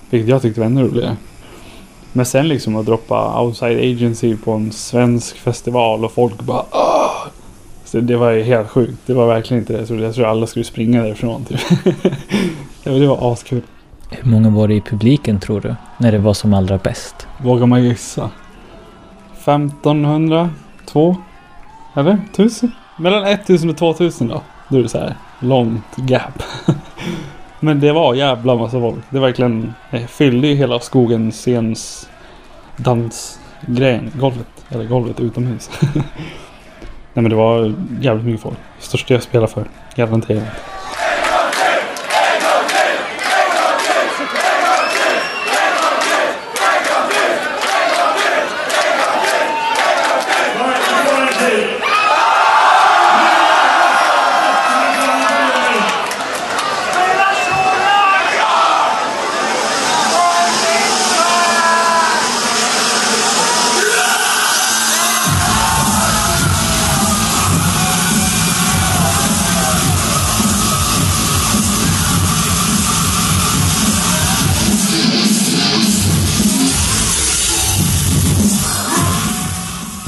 [0.10, 1.18] Vilket jag tyckte var ännu roligare.
[2.14, 7.28] Men sen liksom att droppa Outside Agency på en svensk festival och folk bara Åh!
[7.86, 8.98] Så det var ju helt sjukt.
[9.06, 9.80] Det var verkligen inte det.
[9.80, 11.46] Jag tror, jag tror alla skulle springa därifrån.
[11.46, 11.60] Typ.
[12.84, 13.62] Det var askul.
[14.10, 15.76] Hur många var det i publiken tror du?
[15.98, 17.28] När det var som allra bäst?
[17.44, 18.30] Vågar man gissa?
[19.44, 20.50] 1500?
[20.86, 21.16] Två?
[21.94, 22.20] Eller?
[22.34, 22.72] tusen?
[22.98, 24.42] Mellan 1000 och 2000 då.
[24.70, 26.44] Då är det så här långt gap.
[27.60, 29.04] Men det var jävla massa folk.
[29.10, 32.10] Det verkligen det fyllde ju hela skogen scens
[32.78, 34.12] dansgrejen.
[34.16, 34.48] Golvet.
[34.70, 35.70] Eller golvet utomhus.
[37.14, 38.58] Nej men det var jävligt mycket folk.
[38.80, 39.66] Största jag spelar för.
[39.96, 40.44] Garanterat.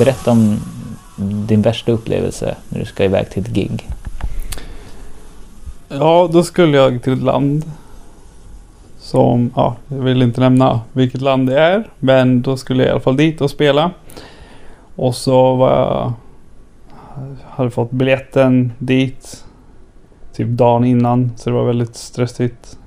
[0.07, 0.59] Berätta om
[1.47, 3.89] din värsta upplevelse när du ska iväg till ett gig.
[5.89, 7.71] Ja, då skulle jag till ett land.
[8.99, 11.89] Som, ja, jag vill inte nämna vilket land det är.
[11.99, 13.91] Men då skulle jag i alla fall dit och spela.
[14.95, 16.13] Och så var jag...
[17.49, 19.45] Hade fått biljetten dit.
[20.35, 21.31] Typ dagen innan.
[21.35, 22.77] Så det var väldigt stressigt.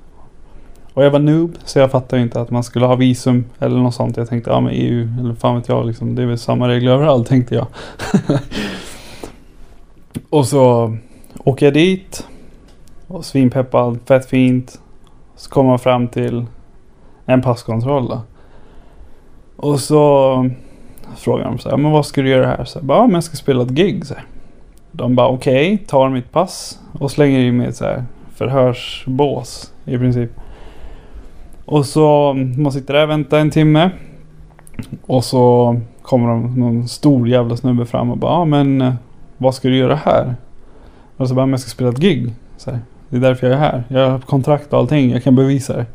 [0.95, 1.59] Och jag var noob.
[1.65, 4.17] Så jag fattade inte att man skulle ha visum eller något sånt.
[4.17, 6.15] Jag tänkte, ja men EU eller fan vet jag liksom.
[6.15, 7.67] Det är väl samma regler överallt tänkte jag.
[10.31, 10.97] och så
[11.45, 12.27] åker jag dit.
[13.07, 14.81] Och svinpeppad, fett fint.
[15.37, 16.47] Så kommer man fram till
[17.27, 18.21] en passkontroll då.
[19.57, 20.51] Och så
[21.17, 22.65] frågar de så här, men vad ska du göra här?
[22.65, 24.07] Så jag bara, ja, men jag ska spela ett gig.
[24.07, 24.25] Så här.
[24.93, 29.73] De bara okej, tar mitt pass och slänger in mig i ett så här förhörsbås
[29.85, 30.31] i princip.
[31.71, 33.91] Och så mm, man sitter där och väntar en timme.
[35.07, 38.95] Och så kommer de, någon stor jävla snubbe fram och bara, ja men eh,
[39.39, 40.35] vad ska du göra här?
[41.17, 42.35] Och så bara, men jag ska spela ett gig.
[42.57, 43.85] Så här, det är därför jag är här.
[43.89, 45.11] Jag har kontrakt och allting.
[45.11, 45.87] Jag kan bevisa det.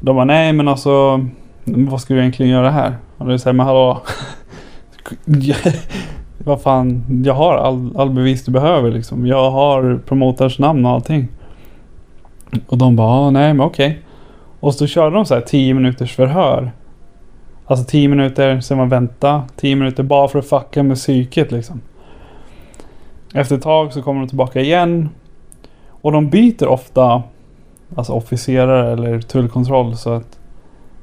[0.00, 1.26] De bara, nej men alltså.
[1.64, 2.96] Vad ska du egentligen göra här?
[3.16, 4.02] Och då säger man men hallå.
[6.44, 7.22] vad fan.
[7.24, 9.26] Jag har all, all bevis du behöver liksom.
[9.26, 11.28] Jag har promoters namn och allting.
[12.66, 14.02] Och de bara, ah, nej men okej.
[14.60, 16.72] Och så körde de så här 10 minuters förhör.
[17.66, 19.42] Alltså 10 minuter, sen man vänta.
[19.56, 21.80] 10 minuter bara för att fucka med psyket liksom.
[23.34, 25.08] Efter ett tag så kommer de tillbaka igen.
[26.00, 27.22] Och de byter ofta
[27.96, 30.38] Alltså officerare eller tullkontroll så att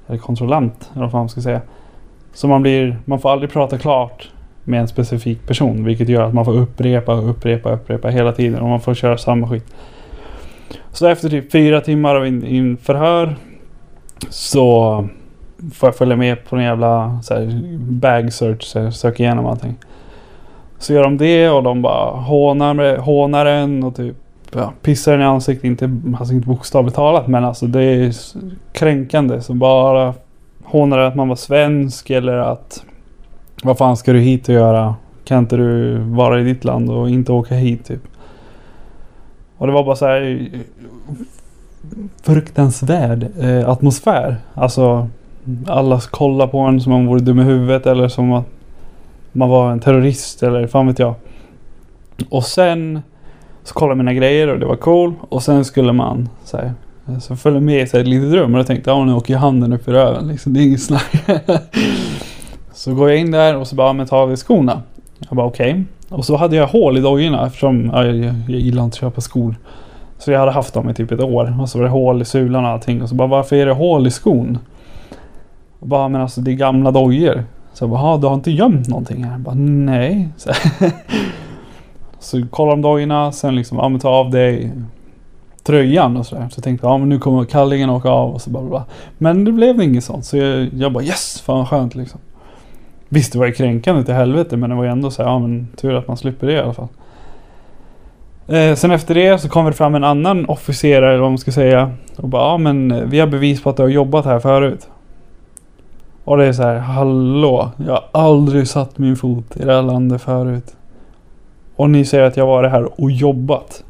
[0.07, 1.61] Eller kontrollant eller vad man ska säga
[2.33, 4.29] Så man blir Man får aldrig prata klart
[4.63, 8.59] Med en specifik person vilket gör att man får upprepa och upprepa upprepa hela tiden
[8.59, 9.75] och man får köra samma skit
[10.91, 13.35] så efter typ fyra timmar av in, in förhör
[14.29, 15.07] Så
[15.73, 19.75] Får jag följa med på en jävla så här, bag search så söker igenom allting
[20.77, 24.15] Så gör de det och de bara hånar, hånar en och typ
[24.55, 28.13] ja, pissar en i ansiktet, inte, alltså inte bokstavligt talat men alltså det är
[28.73, 29.41] kränkande.
[29.41, 30.13] Så bara
[30.63, 32.83] hånar att man var svensk eller att
[33.63, 34.95] vad fan ska du hit och göra?
[35.25, 38.01] Kan inte du vara i ditt land och inte åka hit typ?
[39.57, 40.49] Och det var bara så här
[42.21, 44.37] fruktansvärd eh, atmosfär.
[44.53, 45.09] Alltså
[45.67, 48.45] alla kollar på en som om man vore dum i huvudet eller som att
[49.31, 51.15] man var en terrorist eller fan vet jag.
[52.29, 53.01] Och sen
[53.63, 55.13] så kollade jag mina grejer och det var cool.
[55.29, 56.73] Och sen skulle man så här,
[57.05, 59.73] alltså, så följde med i ett litet rum och jag tänkte ja nu åker handen
[59.73, 60.53] upp i röven liksom.
[60.53, 61.11] Det är inget snack.
[62.73, 64.81] så går jag in där och så bara, men tar vi skorna.
[65.19, 65.83] Jag bara okej.
[66.09, 68.15] Och så hade jag hål i dojorna eftersom ja, jag,
[68.47, 69.55] jag gillar inte att köpa skor.
[70.17, 71.61] Så jag hade haft dem i typ ett år.
[71.61, 73.01] Och så var det hål i sulan och allting.
[73.01, 74.57] Och så bara varför är det hål i skon?
[75.79, 77.43] Och bara men alltså det är gamla dojor.
[77.73, 79.31] Så jag bara, "Jaha, du har inte gömt någonting här?
[79.31, 80.29] Jag bara, nej.
[80.37, 80.49] Så,
[82.19, 84.71] så kollar de dojorna, sen liksom, ja men ta av dig
[85.63, 86.47] tröjan och sådär.
[86.51, 88.83] Så jag tänkte, ja men nu kommer kallingen åka av och så bara, bara.
[89.17, 90.25] Men det blev inget sånt.
[90.25, 92.19] Så jag, jag bara, yes, fan vad skönt liksom.
[93.09, 95.39] Visst det var ju kränkande till helvete men det var ju ändå så här, ja
[95.39, 96.87] men tur att man slipper det i alla fall.
[98.47, 101.51] Eh, sen efter det så kommer det fram en annan officerare eller vad man ska
[101.51, 101.91] säga.
[102.17, 104.87] Och bara, ja men eh, vi har bevis på att du har jobbat här förut.
[106.23, 109.81] Och det är så här, hallå, jag har aldrig satt min fot i det här
[109.81, 110.75] landet förut.
[111.75, 113.83] Och ni säger att jag har varit här och jobbat.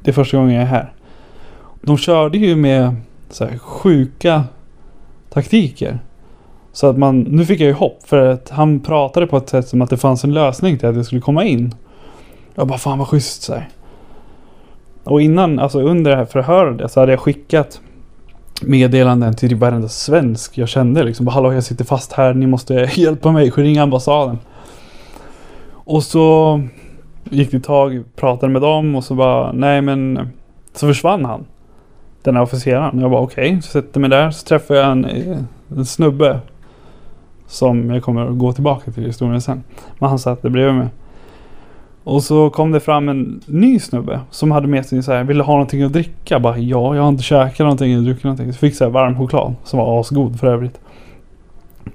[0.00, 0.92] Det är första gången jag är här.
[1.82, 2.96] De körde ju med
[3.30, 4.44] så här sjuka
[5.30, 5.98] taktiker.
[6.72, 9.68] Så att man, nu fick jag ju hopp för att han pratade på ett sätt
[9.68, 11.74] som att det fanns en lösning till att jag skulle komma in.
[12.54, 13.68] Jag bara fan vad schysst så här.
[15.04, 17.80] Och innan, alltså under det här förhöret så hade jag skickat
[18.62, 21.26] meddelanden till varenda svensk jag kände liksom.
[21.26, 24.38] Bara, Hallå jag sitter fast här, ni måste hjälpa mig, ring ambassaden.
[25.70, 26.60] Och så
[27.24, 30.28] gick det ett tag, pratade med dem och så bara, nej men
[30.74, 31.44] så försvann han.
[32.22, 33.00] Den här officeraren.
[33.00, 35.06] Jag bara okej, så sätter mig där så träffar jag en,
[35.76, 36.40] en snubbe.
[37.52, 39.62] Som jag kommer att gå tillbaka till historien sen.
[39.98, 40.88] Men han satt där bredvid mig.
[42.04, 45.42] Och så kom det fram en ny snubbe som hade med sig så här, ville
[45.42, 46.40] ha någonting att dricka.
[46.40, 48.52] Bara ja, jag har inte käkat någonting eller druckit någonting.
[48.52, 50.80] Så fick jag varm choklad som var asgod för övrigt.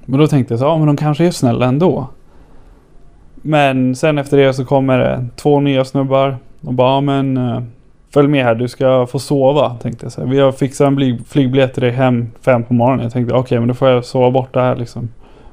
[0.06, 2.08] Men då tänkte jag så ja men de kanske är snälla ändå.
[3.36, 7.62] Men sen efter det så kommer det två nya snubbar och bara ja, men eh,
[8.14, 10.28] följ med här du ska få sova tänkte jag så här.
[10.28, 13.04] Vi har fixat en flygbiljett till dig hem fem på morgonen.
[13.04, 15.10] Jag tänkte okej men då får jag sova borta här liksom.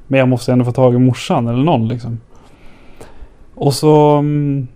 [0.06, 2.20] Men jag måste ändå få tag i morsan eller någon liksom.
[3.54, 4.68] Och så mm,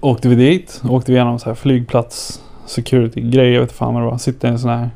[0.00, 0.82] åkte vi dit.
[0.88, 3.52] Åkte vi igenom så här flygplats security grej.
[3.52, 4.18] Jag vet inte fan vad det var.
[4.18, 4.90] Sitter i en sån här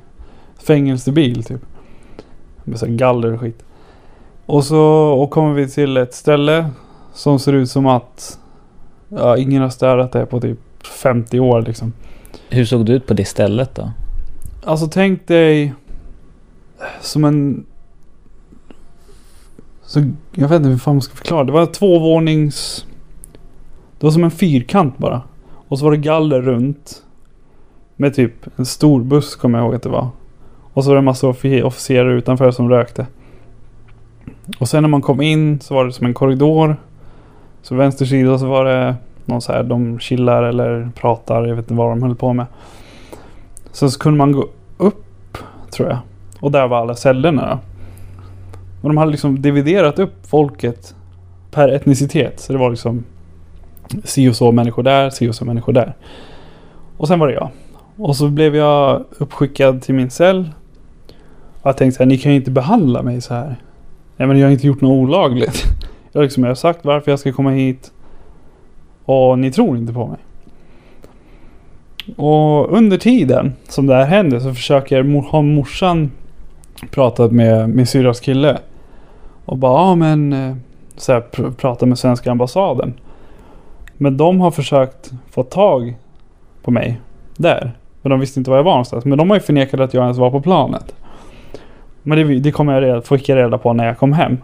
[0.58, 1.60] fängelsebil typ.
[2.64, 3.64] Med så här galler och skit.
[4.46, 6.70] Och så och kommer vi till ett ställe
[7.12, 8.38] som ser ut som att
[9.08, 11.92] ja, ingen har städat det på typ 50 år liksom.
[12.48, 13.90] Hur såg det ut på det stället då?
[14.64, 15.74] Alltså tänk dig
[17.00, 17.66] som en...
[19.90, 21.44] Så, jag vet inte hur fan man ska förklara.
[21.44, 22.86] Det var tvåvånings...
[23.98, 25.22] Det var som en fyrkant bara.
[25.68, 27.02] Och så var det galler runt.
[27.96, 30.08] Med typ en stor buss kommer jag ihåg att det var.
[30.72, 33.06] Och så var det en massa officerare utanför som rökte.
[34.58, 36.76] Och sen när man kom in så var det som en korridor.
[37.62, 41.64] Så vänster sida så var det någon så här, de chillar eller pratar, jag vet
[41.64, 42.46] inte vad de höll på med.
[43.72, 45.38] Sen så kunde man gå upp,
[45.70, 45.98] tror jag.
[46.40, 47.58] Och där var alla cellerna
[48.80, 50.94] men Och de hade liksom dividerat upp folket
[51.50, 52.40] per etnicitet.
[52.40, 53.04] Så det var liksom
[54.04, 55.96] si och så människor där, si och så människor där.
[56.96, 57.50] Och sen var det jag.
[57.96, 60.50] Och så blev jag uppskickad till min cell.
[61.60, 63.56] Och jag tänkte så här, ni kan ju inte behandla mig så här.
[64.16, 65.64] Nej men jag har inte gjort något olagligt.
[66.12, 67.92] Jag, liksom, jag har sagt varför jag ska komma hit.
[69.04, 70.18] Och ni tror inte på mig.
[72.16, 76.10] Och under tiden som det här händer så försöker mor, har morsan
[76.90, 78.58] pratat med min syrras kille.
[79.50, 80.56] Och bara, ja men eh,
[80.96, 82.94] så här, pr- prata med svenska ambassaden.
[83.96, 85.96] Men de har försökt få tag
[86.62, 87.00] på mig
[87.36, 87.72] där.
[88.02, 89.04] Men de visste inte var jag var någonstans.
[89.04, 90.94] Men de har ju förnekat att jag ens var på planet.
[92.02, 94.38] Men det, det kommer jag reda, fick jag reda på när jag kom hem.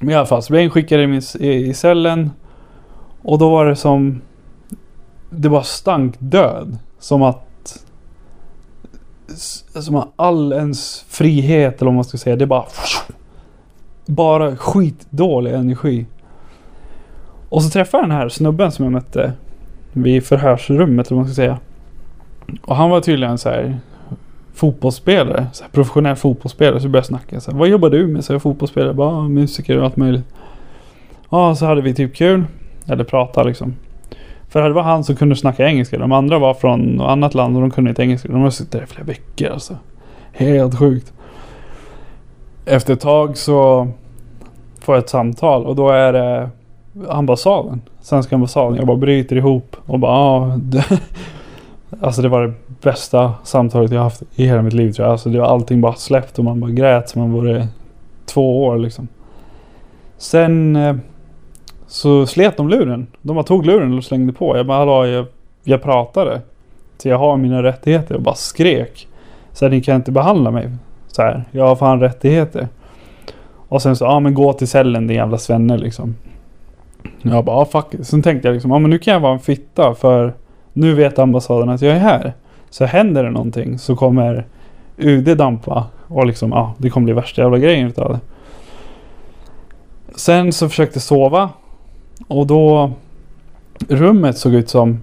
[0.00, 2.30] Men i alla fall så blev jag inskickad i, min, i, i cellen.
[3.22, 4.20] Och då var det som...
[5.30, 6.78] Det bara stank död.
[6.98, 7.84] Som att...
[9.74, 12.36] Som att all ens frihet eller vad man ska säga.
[12.36, 12.64] Det bara...
[14.06, 16.06] Bara skitdålig energi.
[17.48, 19.32] Och så träffade jag den här snubben som jag mötte.
[19.92, 21.58] Vid förhörsrummet eller vad man ska säga.
[22.62, 23.78] Och han var tydligen så här
[24.54, 25.46] fotbollsspelare.
[25.52, 26.80] Så här, professionell fotbollsspelare.
[26.80, 27.40] Så vi började snacka.
[27.40, 28.24] Så här, Vad jobbar du med?
[28.24, 28.88] Så jag fotbollsspelare.
[28.88, 30.24] Jag Bara, musiker och allt möjligt.
[31.30, 32.44] Ja, så hade vi typ kul.
[32.86, 33.74] Eller prata liksom.
[34.48, 35.98] För det var han som kunde snacka engelska.
[35.98, 38.28] De andra var från något annat land och de kunde inte engelska.
[38.28, 39.76] De har suttit där i flera veckor alltså.
[40.32, 41.12] Helt sjukt.
[42.64, 43.88] Efter ett tag så
[44.80, 46.50] får jag ett samtal och då är det
[47.08, 47.80] ambassaden.
[48.00, 48.76] Svenska ambassaden.
[48.76, 50.84] Jag bara bryter ihop och bara ah, det-
[52.00, 52.52] Alltså det var det
[52.82, 55.12] bästa samtalet jag haft i hela mitt liv tror jag.
[55.12, 57.68] Alltså det var allting bara släppt och man bara grät som man vore
[58.26, 59.08] två år liksom.
[60.18, 60.96] Sen eh,
[61.86, 63.06] så slet de luren.
[63.22, 64.56] De bara tog luren och slängde på.
[64.56, 65.26] Jag bara hallå jag,
[65.64, 66.40] jag pratade.
[66.98, 69.08] Så jag har mina rättigheter och bara skrek.
[69.52, 70.70] Så här, ni kan inte behandla mig
[71.14, 71.44] så här.
[71.50, 72.68] Jag har fan rättigheter.
[73.68, 76.14] Och sen så, ja men gå till cellen din jävla svenne liksom.
[77.22, 78.06] Jag bara, ah, fuck it.
[78.06, 80.34] Sen tänkte jag liksom, ja men nu kan jag vara en fitta för
[80.72, 82.32] nu vet ambassaden att jag är här.
[82.70, 84.46] Så händer det någonting så kommer
[84.96, 88.20] UD dampa och liksom, ja det kommer bli värsta jävla grejen utav det.
[90.16, 91.48] Sen så försökte jag sova
[92.28, 92.92] och då
[93.88, 95.02] rummet såg ut som,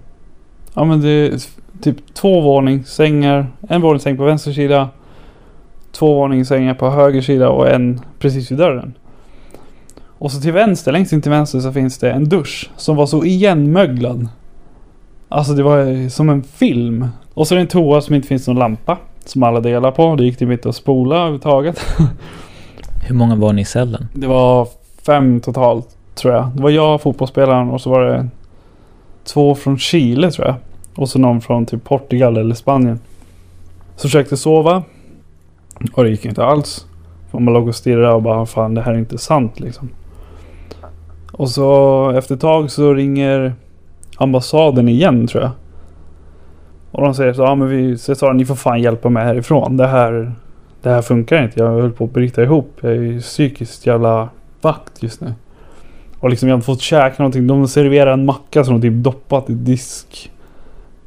[0.73, 1.39] ja men det är
[1.81, 4.89] typ två våningssängar, en våningssäng på vänster sida,
[5.91, 8.93] två våningssängar på höger sida och en precis vid dörren.
[10.21, 13.05] Och så till vänster, längst in till vänster så finns det en dusch som var
[13.05, 14.27] så igenmöglad.
[15.29, 17.07] Alltså det var som en film.
[17.33, 18.97] Och så är det en toa som inte finns någon lampa.
[19.25, 20.15] Som alla delar på.
[20.15, 21.85] Det gick typ inte att spola överhuvudtaget.
[23.07, 24.07] Hur många var ni i cellen?
[24.13, 24.67] Det var
[25.05, 26.49] fem totalt tror jag.
[26.55, 28.27] Det var jag, fotbollsspelaren och så var det
[29.23, 30.55] två från Chile tror jag.
[30.95, 32.99] Och så någon från typ Portugal eller Spanien.
[33.95, 34.83] Så försökte sova.
[35.93, 36.85] Och det gick inte alls.
[37.31, 39.89] För man låg och stirrade och bara fan det här är inte sant liksom.
[41.31, 43.53] Och så efter ett tag så ringer
[44.17, 45.51] ambassaden igen tror jag.
[46.91, 49.77] Och de säger så ja men vi så sa ni får fan hjälpa mig härifrån.
[49.77, 50.31] Det här,
[50.81, 51.59] det här funkar inte.
[51.59, 52.77] Jag höll på att bryta ihop.
[52.81, 54.29] Jag är ju psykiskt jävla
[54.61, 55.33] vakt just nu.
[56.19, 57.47] Och liksom jag har fått käka någonting.
[57.47, 60.31] De serverar en macka som de typ doppat i disk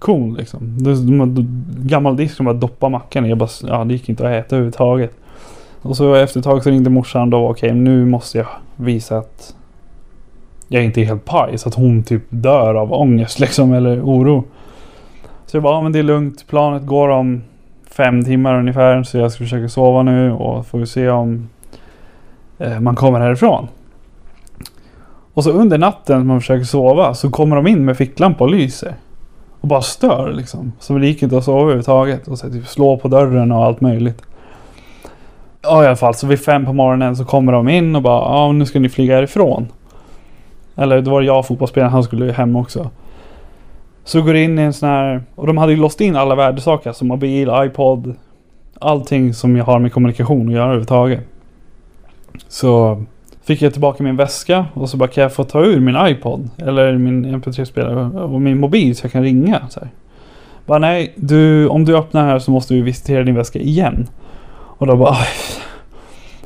[0.04, 0.58] cool liksom.
[0.78, 3.28] De, de, de, gammal disk som bara doppar mackan i.
[3.28, 5.16] Jag bara, ja det gick inte att äta överhuvudtaget.
[5.82, 7.48] Och så efter ett tag så ringde morsan då.
[7.48, 8.46] Okej nu måste jag
[8.76, 9.54] visa att
[10.68, 11.58] jag inte är helt paj.
[11.58, 14.44] Så att hon typ dör av ångest liksom eller oro.
[15.46, 16.46] Så jag bara, ja, men det är lugnt.
[16.46, 17.42] Planet går om
[17.90, 19.02] fem timmar ungefär.
[19.02, 21.48] Så jag ska försöka sova nu och får vi se om
[22.58, 23.68] eh, man kommer härifrån.
[25.34, 28.50] Och så under natten när man försöker sova så kommer de in med ficklampa och
[28.50, 28.94] lyser.
[29.64, 30.72] Och bara stör liksom.
[30.78, 32.28] Så det gick inte att sova överhuvudtaget.
[32.28, 34.22] Och så typ slå på dörren och allt möjligt.
[35.62, 38.20] Ja i alla fall, så vid fem på morgonen så kommer de in och bara
[38.20, 39.68] ja nu ska ni flyga härifrån.
[40.76, 42.90] Eller då var det jag fotbollsspelaren, han skulle ju hem också.
[44.04, 46.90] Så går in i en sån här, och de hade ju låst in alla värdesaker,
[46.90, 48.14] alltså mobil, iPod,
[48.80, 51.20] allting som jag har med kommunikation att göra överhuvudtaget.
[52.48, 53.04] Så
[53.44, 56.50] fick jag tillbaka min väska och så bara kan jag få ta ur min iPod
[56.56, 59.68] eller min MP3-spelare och min mobil så jag kan ringa.
[59.68, 59.88] Så här.
[60.66, 64.08] Bara nej, du, om du öppnar här så måste du visitera din väska igen.
[64.54, 65.16] Och då bara,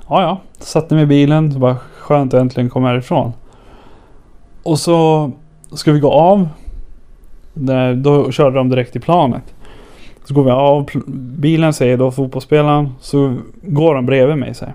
[0.08, 3.32] ja ja, satte mig i bilen, så bara skönt att äntligen komma härifrån.
[4.62, 5.30] Och så
[5.72, 6.48] ska vi gå av.
[7.54, 9.54] Där, då körde de direkt till planet.
[10.24, 12.88] Så går vi av bilen säger då fotbollsspelaren.
[13.00, 14.74] Så går de bredvid mig så här.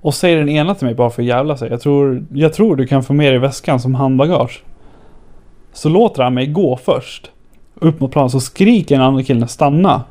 [0.00, 1.70] Och säger den ena till mig bara för att jävla sig.
[1.70, 4.62] Jag tror, jag tror du kan få med dig väskan som handbagage.
[5.72, 7.30] Så låter han mig gå först.
[7.74, 10.04] Upp mot planen så skriker den andra killen stanna.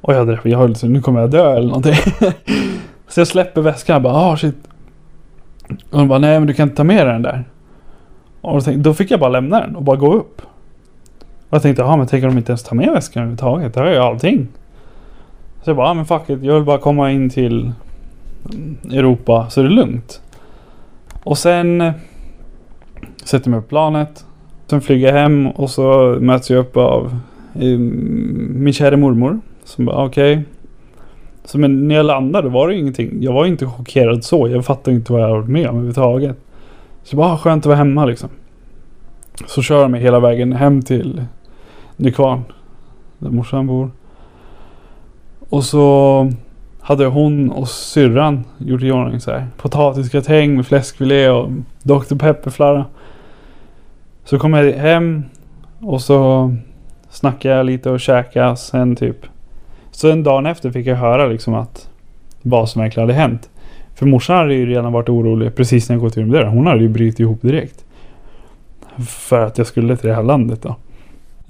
[0.00, 1.94] Och jag, jag höll nu kommer jag dö eller någonting.
[3.08, 4.68] så jag släpper väskan och bara ah shit.
[5.90, 7.44] Och de bara nej men du kan inte ta med dig den där.
[8.40, 10.42] Och då, tänkte, då fick jag bara lämna den och bara gå upp.
[11.48, 13.74] Och jag tänkte, ja men tänker de inte ens ta med väskan överhuvudtaget?
[13.74, 14.48] Där har jag allting.
[15.62, 16.42] Så jag bara, ah, men fuck it.
[16.42, 17.72] Jag vill bara komma in till
[18.44, 20.22] Mm, Europa så är det lugnt.
[21.24, 21.92] Och sen eh,
[23.24, 24.24] sätter jag mig på planet.
[24.66, 27.16] Sen flyger jag hem och så möts jag upp av
[27.54, 29.40] eh, min kära mormor.
[29.64, 30.44] Som bara, okej.
[31.44, 33.22] Så men när jag landade var det ingenting.
[33.22, 34.48] Jag var inte chockerad så.
[34.48, 36.36] Jag fattade inte vad jag varit med om överhuvudtaget.
[37.02, 38.28] Så bara, ah, skönt att vara hemma liksom.
[39.46, 41.24] Så kör de mig hela vägen hem till
[41.96, 42.42] Nykvarn.
[43.18, 43.90] Där morsan bor.
[45.48, 46.32] Och så
[46.82, 49.46] hade hon och syrran gjort i ordning så här.
[49.56, 51.50] Potatisgratäng med fläskfilé och
[51.82, 52.14] Dr.
[52.18, 52.84] Pepper-flarra.
[54.24, 55.22] Så kom jag hem
[55.80, 56.50] och så
[57.10, 59.26] snackade jag lite och käkade sen typ.
[59.90, 61.88] Så en dag efter fick jag höra liksom att
[62.42, 63.50] vad som verkligen hade hänt.
[63.94, 66.48] För morsan hade ju redan varit orolig precis när jag gått ur dörren.
[66.48, 67.84] Hon hade ju brutit ihop direkt.
[69.08, 70.76] För att jag skulle till det här landet då.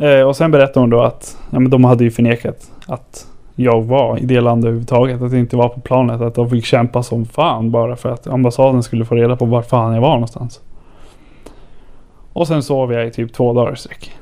[0.05, 3.27] Eh, och sen berättade hon då att ja, men de hade ju förnekat att
[3.57, 5.23] jag var i det landet överhuvudtaget.
[5.23, 6.21] Att jag inte var på planet.
[6.21, 9.63] Att de fick kämpa som fan bara för att ambassaden skulle få reda på var
[9.63, 10.61] fan jag var någonstans.
[12.33, 14.13] Och sen sov jag i typ två dagar i sträck.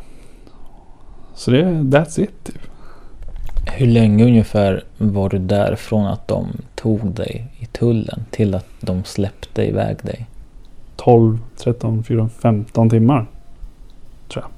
[1.35, 2.61] Så det, that's it typ.
[3.67, 8.67] Hur länge ungefär var du där från att de tog dig i tullen till att
[8.81, 10.27] de släppte iväg dig?
[10.97, 13.27] 12, 13, 14, 15 timmar.
[14.29, 14.51] Tror jag.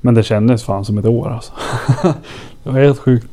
[0.00, 1.52] Men det kändes fan som ett år alltså.
[2.66, 3.26] det var helt sjukt.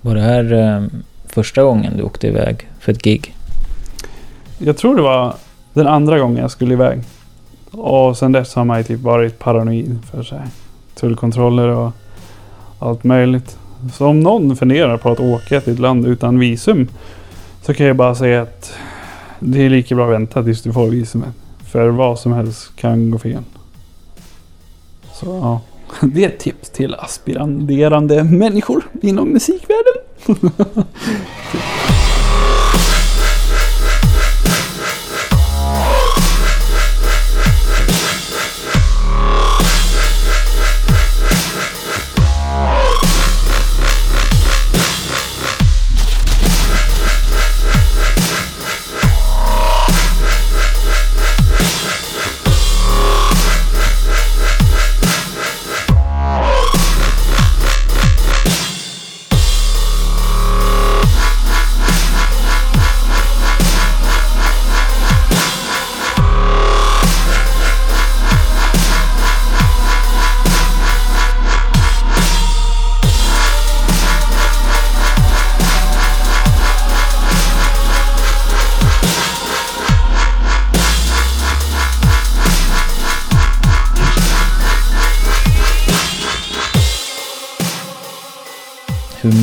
[0.00, 0.82] Var det här eh,
[1.26, 3.34] första gången du åkte iväg för ett gig?
[4.58, 5.34] Jag tror det var
[5.72, 7.02] den andra gången jag skulle iväg.
[7.70, 10.46] Och sen dess har man ju typ varit paranoid för här,
[10.94, 11.92] tullkontroller och
[12.78, 13.58] allt möjligt.
[13.92, 16.88] Så om någon funderar på att åka till ett land utan visum
[17.62, 18.74] så kan jag bara säga att
[19.38, 21.34] det är lika bra att vänta tills du får visumet.
[21.64, 23.42] För vad som helst kan gå fel.
[25.12, 25.60] Så ja.
[26.02, 29.94] Det är ett tips till aspiranderande människor inom musikvärlden.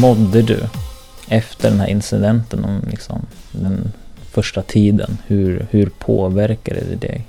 [0.10, 0.60] mådde du
[1.28, 3.92] efter den här incidenten om liksom den
[4.32, 5.18] första tiden?
[5.28, 7.26] Hur, hur påverkade det dig?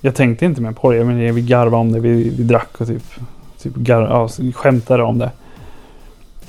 [0.00, 1.04] Jag tänkte inte mer på det.
[1.04, 2.00] Men vi garvade om det.
[2.00, 3.02] Vi, vi drack och typ,
[3.62, 5.30] typ gar, ja, skämtade om det.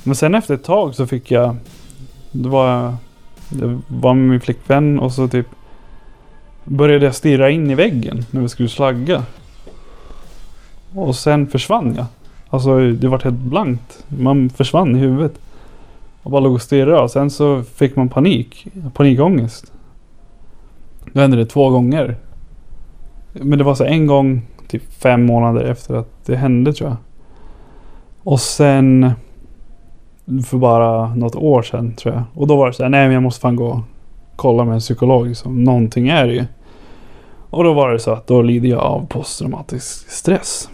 [0.02, 1.56] Men sen efter ett tag så fick jag...
[2.32, 2.96] Det var,
[3.48, 5.46] det var med min flickvän och så typ
[6.64, 9.24] började jag stirra in i väggen när vi skulle slagga.
[10.94, 12.06] Och sen försvann jag.
[12.52, 14.04] Alltså det var helt blankt.
[14.08, 15.40] Man försvann i huvudet.
[16.22, 18.66] Och bara låg och stirrade och sen så fick man panik.
[18.94, 19.72] Panikångest.
[21.12, 22.16] Då hände det två gånger.
[23.32, 26.96] Men det var så en gång typ fem månader efter att det hände tror jag.
[28.22, 29.10] Och sen
[30.44, 32.22] för bara något år sedan tror jag.
[32.34, 33.80] Och då var det så här, nej men jag måste fan gå och
[34.36, 35.26] kolla med en psykolog.
[35.26, 35.64] Liksom.
[35.64, 36.44] Någonting är det ju.
[37.50, 40.68] Och då var det så att då lider jag av posttraumatisk stress.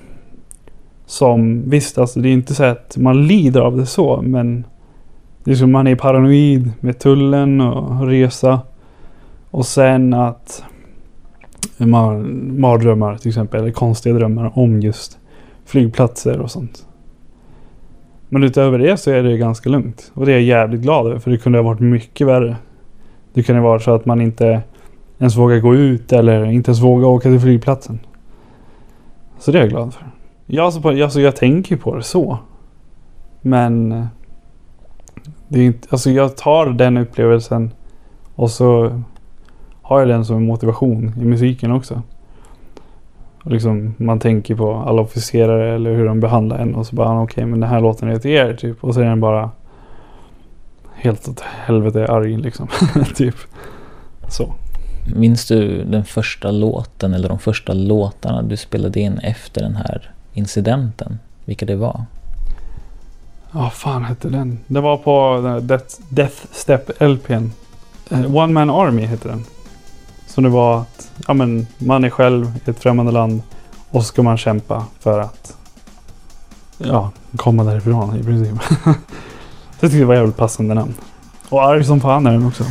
[1.09, 4.64] Som visst, alltså det är inte så att man lider av det så, men
[5.44, 8.61] liksom man är paranoid med tullen och resa.
[9.50, 10.64] Och sen att
[11.76, 15.18] man mardrömmar till exempel, eller konstiga drömmar om just
[15.64, 16.86] flygplatser och sånt.
[18.28, 20.12] Men utöver det så är det ganska lugnt.
[20.14, 22.56] Och det är jag jävligt glad över, för det kunde ha varit mycket värre.
[23.32, 24.62] Det kunde vara så att man inte
[25.18, 27.98] ens vågar gå ut eller inte ens vågar åka till flygplatsen.
[29.38, 30.17] Så det är jag glad för.
[30.51, 32.38] Ja, alltså, alltså jag tänker på det så.
[33.40, 34.07] Men eh,
[35.49, 37.70] det är inte, alltså jag tar den upplevelsen
[38.34, 39.01] och så
[39.82, 42.03] har jag den som en motivation i musiken också.
[43.44, 47.09] Och liksom, man tänker på alla officerare eller hur de behandlar en och så bara
[47.09, 48.84] ah, okej okay, men den här låten är till er typ.
[48.84, 49.51] Och så är den bara
[50.94, 52.68] helt åt helvete arg liksom.
[53.14, 53.36] typ.
[54.28, 54.55] Så.
[55.16, 60.12] Minns du den första låten eller de första låtarna du spelade in efter den här
[60.33, 61.18] incidenten?
[61.45, 62.05] Vilka det var?
[63.53, 64.59] Ja, oh, fan hette den?
[64.66, 67.51] Det var på Death, Death Step LPn.
[68.12, 69.45] Uh, eh, One Man Army hette den.
[70.26, 73.43] Så det var att ja, men, man är själv i ett främmande land
[73.91, 75.57] och så ska man kämpa för att
[76.79, 78.62] ja, komma därifrån i princip.
[78.85, 78.91] så
[79.81, 80.95] jag tyckte det var jävligt passande namn.
[81.49, 82.64] Och arg som fan är den också.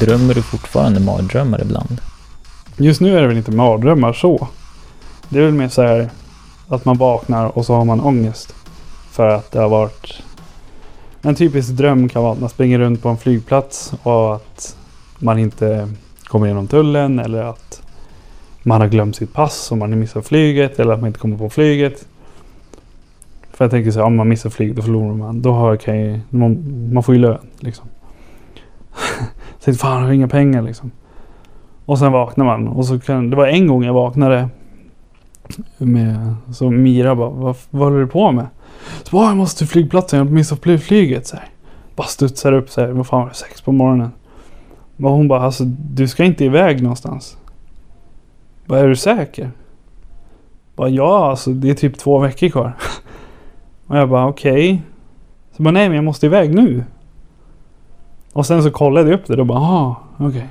[0.00, 2.00] Drömmer du fortfarande mardrömmar ibland?
[2.76, 4.48] Just nu är det väl inte mardrömmar så.
[5.28, 6.10] Det är väl mer så här
[6.68, 8.54] att man vaknar och så har man ångest.
[9.10, 10.22] För att det har varit
[11.22, 14.76] En typisk dröm kan vara att man springer runt på en flygplats och att
[15.18, 15.88] man inte
[16.24, 17.82] kommer igenom tullen eller att
[18.62, 21.50] man har glömt sitt pass och man missar flyget eller att man inte kommer på
[21.50, 22.06] flyget.
[23.52, 25.42] För jag tänker så här, om man missar flyget då förlorar man.
[25.42, 27.88] Då har jag, man, man får ju lön liksom.
[29.60, 30.90] så tänkte fan jag har inga pengar liksom.
[31.84, 34.48] Och sen vaknar man och så kan, det var en gång jag vaknade
[35.78, 38.46] med, så Mira bara, vad, vad håller du på med?
[39.02, 41.48] Så bara, ah, jag måste till flygplatsen, jag missade flyget så här.
[41.96, 44.10] Bara studsar upp så här, vad fan var det, sex på morgonen.
[45.02, 47.36] Och hon bara, alltså du ska inte iväg någonstans.
[48.66, 49.50] Bara, är du säker?
[50.76, 52.76] Bara, ja, alltså det är typ två veckor kvar.
[53.86, 54.52] Och jag bara, okej.
[54.52, 54.78] Okay.
[55.56, 56.84] Så bara, nej men jag måste iväg nu.
[58.40, 60.26] Och sen så kollade jag upp det och bara, aha, okej.
[60.26, 60.42] Okay.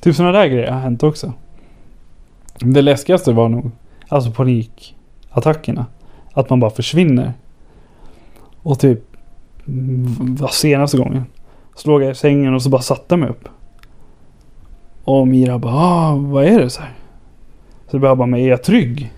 [0.00, 1.32] Typ sådana där grejer har hänt också.
[2.58, 3.70] Det läskigaste var nog,
[4.08, 5.86] alltså panikattackerna.
[6.32, 7.32] Att man bara försvinner.
[8.62, 9.00] Och typ,
[10.20, 11.24] var senaste gången.
[11.74, 13.48] Så låg jag i sängen och så bara satte jag mig upp.
[15.04, 16.70] Och Mira bara, ah, vad är det?
[16.70, 16.92] Så, här.
[17.90, 19.12] så jag bara, men är jag trygg?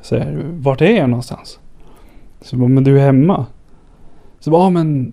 [0.00, 1.58] Så här, vart är jag någonstans?
[2.40, 3.46] Så jag bara, men du är hemma.
[4.40, 5.12] Så jag bara, ah, men...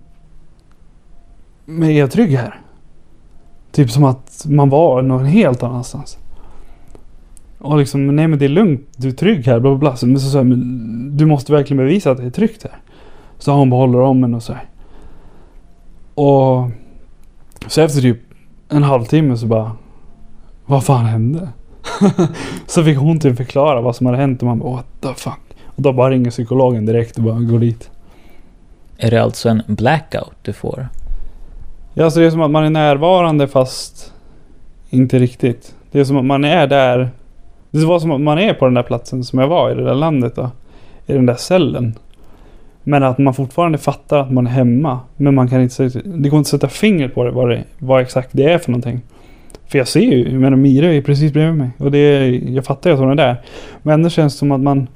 [1.64, 2.60] Men är jag trygg här?
[3.72, 6.18] Typ som att man var någon helt annanstans.
[7.58, 9.96] Och liksom, nej men det är lugnt, du är trygg här, bla bla bla.
[10.08, 12.78] Men så, sa jag, men du måste verkligen bevisa att det är tryggt här.
[13.38, 14.64] Så hon behåller om en och så här.
[16.14, 16.70] Och
[17.66, 18.20] så efter typ
[18.68, 19.72] en halvtimme så bara,
[20.66, 21.48] vad fan hände?
[22.66, 25.40] så fick hon typ förklara vad som hade hänt och man bara, what the fuck?
[25.64, 27.90] Och då bara ringer psykologen direkt och bara går dit.
[28.96, 30.88] Är det alltså en blackout du får?
[31.96, 34.12] Ja, så det är som att man är närvarande fast
[34.90, 35.74] inte riktigt.
[35.90, 37.08] Det är som att man är där.
[37.70, 39.84] Det var som att man är på den där platsen som jag var i det
[39.84, 40.50] där landet då.
[41.06, 41.94] I den där cellen.
[42.82, 45.00] Men att man fortfarande fattar att man är hemma.
[45.16, 48.02] Men man kan inte, det går inte att sätta fingret på det vad, det, vad
[48.02, 49.00] exakt det är för någonting.
[49.66, 51.70] För jag ser ju, men Mira är precis bredvid mig.
[51.78, 53.42] Och det är, jag fattar ju att hon är där.
[53.82, 54.86] Men ändå känns det som att man,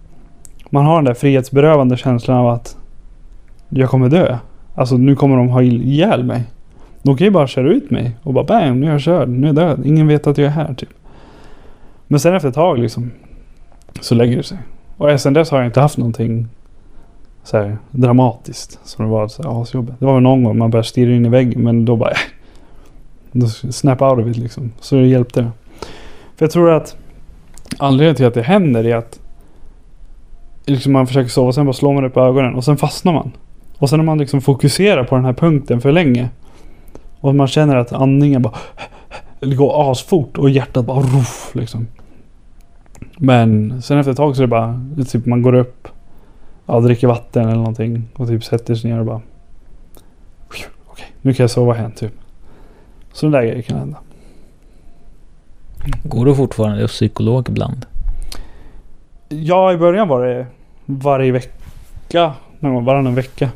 [0.71, 2.77] man har den där frihetsberövande känslan av att
[3.69, 4.39] jag kommer dö.
[4.75, 6.43] Alltså nu kommer de ha ihjäl mig.
[7.09, 9.43] De kan ju bara köra ut mig och bara bam, nu är jag körd, nu
[9.43, 9.87] är jag död.
[9.87, 10.89] Ingen vet att jag är här typ.
[12.07, 13.11] Men sen efter ett tag liksom
[14.01, 14.59] så lägger det sig.
[14.97, 16.49] Och sen dess har jag inte haft någonting
[17.43, 20.01] så här, dramatiskt som det var så här, asjobbigt.
[20.01, 22.13] Det var väl någon gång man började stirra in i väggen men då bara
[23.33, 24.73] då snap out of it liksom.
[24.81, 25.51] Så det hjälpte.
[26.37, 26.97] För jag tror att
[27.79, 29.21] anledningen till att det händer är att
[30.67, 33.33] liksom man försöker sova och sen bara slår man upp ögonen och sen fastnar man.
[33.79, 36.29] Och sen när man liksom fokuserar på den här punkten för länge
[37.21, 38.55] och man känner att andningen bara
[39.41, 41.87] går asfort och hjärtat bara ruff liksom.
[43.19, 45.89] Men sen efter ett tag så är det bara typ man går upp
[46.69, 49.21] ja, dricker vatten eller någonting och typ sätter sig ner och bara
[50.47, 52.13] okej, okay, nu kan jag sova igen typ.
[53.13, 53.99] Så där grejer kan hända.
[56.05, 57.87] Går du fortfarande hos psykolog ibland?
[59.29, 60.47] Ja, i början var det
[60.87, 62.33] varje vecka.
[62.61, 63.51] Någon varannan vecka.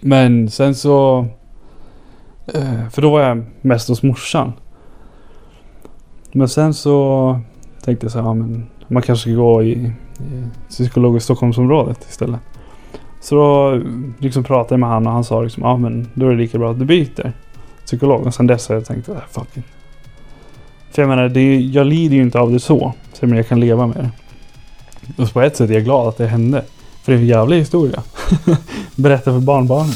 [0.00, 1.26] Men sen så...
[2.46, 4.52] Eh, för då var jag mest hos morsan.
[6.32, 7.40] Men sen så
[7.84, 9.92] tänkte jag så här, ja, men man kanske ska gå i, i
[10.68, 12.40] psykolog i Stockholmsområdet istället.
[13.20, 13.80] Så då
[14.18, 16.58] liksom pratade jag med han och han sa liksom, ja men då är det lika
[16.58, 17.32] bra att du byter
[17.84, 18.26] psykolog.
[18.26, 19.64] Och sen dess har jag tänkt, äh, fuck it.
[20.90, 22.92] För jag menar, det är, jag lider ju inte av det så.
[23.12, 25.22] Så jag kan leva med det.
[25.22, 26.64] Och på ett sätt är jag glad att det hände.
[27.02, 28.02] För det är en jävla historia.
[28.96, 29.92] Berätta för barnbarnen.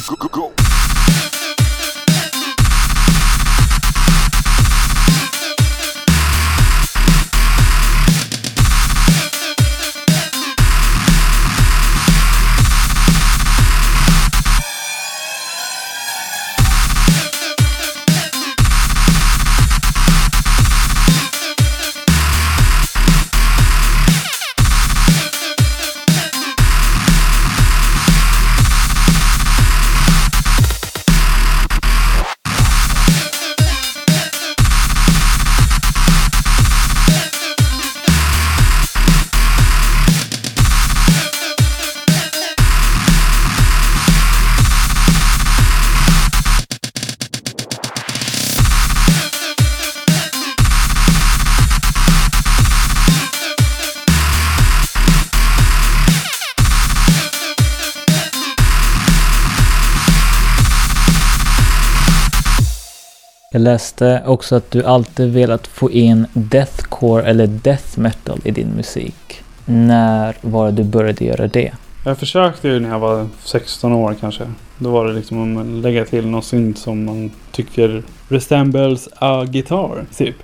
[63.53, 68.69] Jag läste också att du alltid velat få in deathcore eller death metal i din
[68.77, 69.43] musik.
[69.65, 71.73] När var det du började göra det?
[72.05, 74.45] Jag försökte ju när jag var 16 år kanske.
[74.79, 80.05] Då var det liksom att lägga till något synt som man tycker resembles a guitar,
[80.17, 80.37] typ.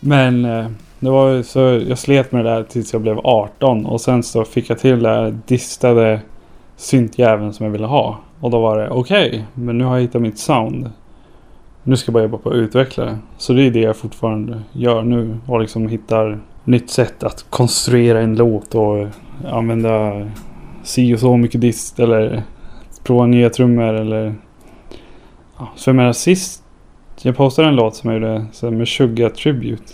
[0.00, 0.66] Men eh,
[0.98, 1.58] det var ju så
[1.88, 5.02] jag slet med det där tills jag blev 18 och sen så fick jag till
[5.02, 6.20] det här distade
[6.76, 8.18] syntjäveln som jag ville ha.
[8.40, 10.90] Och då var det okej, men nu har jag hittat mitt sound.
[11.84, 13.18] Nu ska jag bara jobba på att utveckla det.
[13.36, 18.20] Så det är det jag fortfarande gör nu och liksom hittar nytt sätt att konstruera
[18.20, 19.06] en låt och
[19.50, 20.12] använda
[20.82, 22.42] si och så mycket dist eller
[23.04, 24.34] prova nya trummor eller...
[25.58, 26.62] Ja, så jag menar sist
[27.22, 29.92] jag postade en låt som jag gjorde så med Sugar Tribute.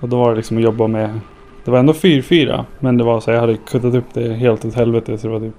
[0.00, 1.20] Och då var det liksom att jobba med...
[1.64, 4.74] Det var ändå 4-4 men det var så jag hade kuttat upp det helt åt
[4.74, 5.54] helvete så det var typ...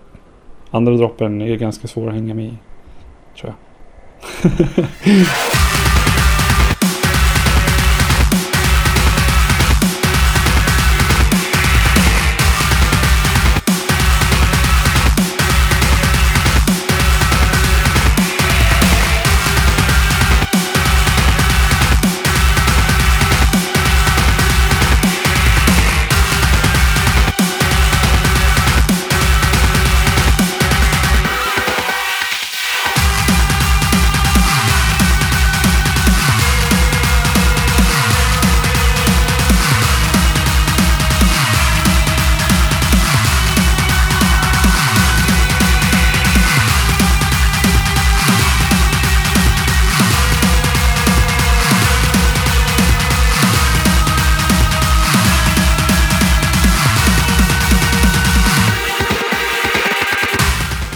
[0.72, 2.58] Andra droppen är ganska svår att hänga med i.
[3.40, 3.65] Tror jag.
[4.42, 5.62] 呵呵呵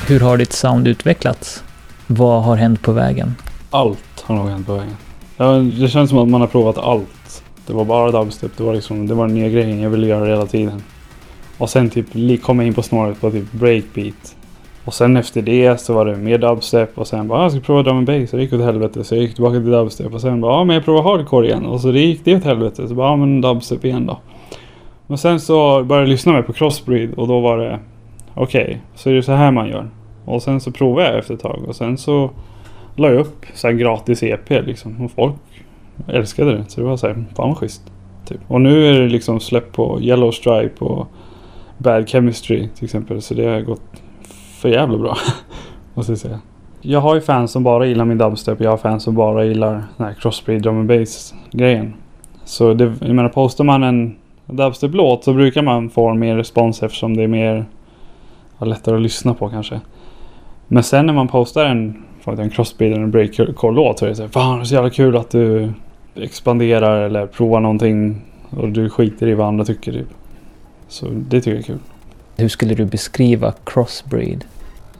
[0.09, 1.63] Hur har ditt sound utvecklats?
[2.07, 3.35] Vad har hänt på vägen?
[3.71, 4.95] Allt har nog hänt på vägen.
[5.37, 5.51] Ja,
[5.81, 7.43] det känns som att man har provat allt.
[7.67, 8.57] Det var bara dubstep.
[8.57, 10.81] Det var liksom, det var den nya grejen jag ville göra hela tiden.
[11.57, 14.35] Och sen typ kom jag in på snåret på typ breakbeat.
[14.85, 17.61] Och sen efter det så var det mer dubstep och sen bara "Ah, jag ska
[17.61, 20.13] prova drum and bass och det gick åt helvete så jag gick tillbaka till dubstep
[20.13, 22.43] och sen bara ja men jag provar hardcore igen och så det gick det åt
[22.43, 24.19] helvete så bara ja men dubstep igen då.
[25.07, 27.79] Men sen så började jag lyssna mer på crossbreed och då var det
[28.33, 29.89] okej så är det så här man gör.
[30.29, 32.29] Och sen så provade jag efter ett tag och sen så
[32.95, 35.35] la jag upp så här gratis EP liksom och folk
[36.07, 37.91] älskade det så det var så här fan vad schysst.
[38.25, 38.39] Typ.
[38.47, 41.07] Och nu är det liksom släppt på Yellow Stripe och
[41.77, 43.21] Bad Chemistry till exempel.
[43.21, 44.01] Så det har gått
[44.61, 45.17] för jävla bra.
[45.93, 46.39] Måste jag säga.
[46.81, 48.61] Jag har ju fans som bara gillar min dubstep.
[48.61, 51.93] Jag har fans som bara gillar den här crossbreed drum and bass grejen.
[52.45, 54.15] Så det, jag menar postar man en
[54.45, 57.65] dubstep-låt så brukar man få mer respons eftersom det är mer
[58.59, 59.79] ja, lättare att lyssna på kanske.
[60.71, 64.21] Men sen när man postar en, en crossbreed eller en breakcore-låt så är det så
[64.21, 65.73] här, Fan det är så jävla kul att du
[66.15, 70.07] expanderar eller provar någonting och du skiter i vad andra tycker typ.
[70.87, 71.79] Så det tycker jag är kul.
[72.37, 74.45] Hur skulle du beskriva crossbreed?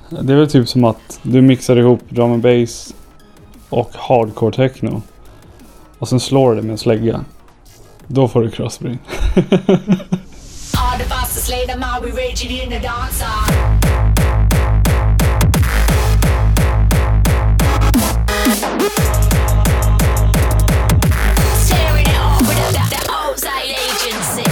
[0.09, 2.95] Det är väl typ som att du mixar ihop drum and bass
[3.70, 5.01] och hardcore techno.
[5.99, 7.26] Och sen slår du det med en slägga.
[8.07, 8.97] Då får du crossbreed.
[24.09, 24.43] agency.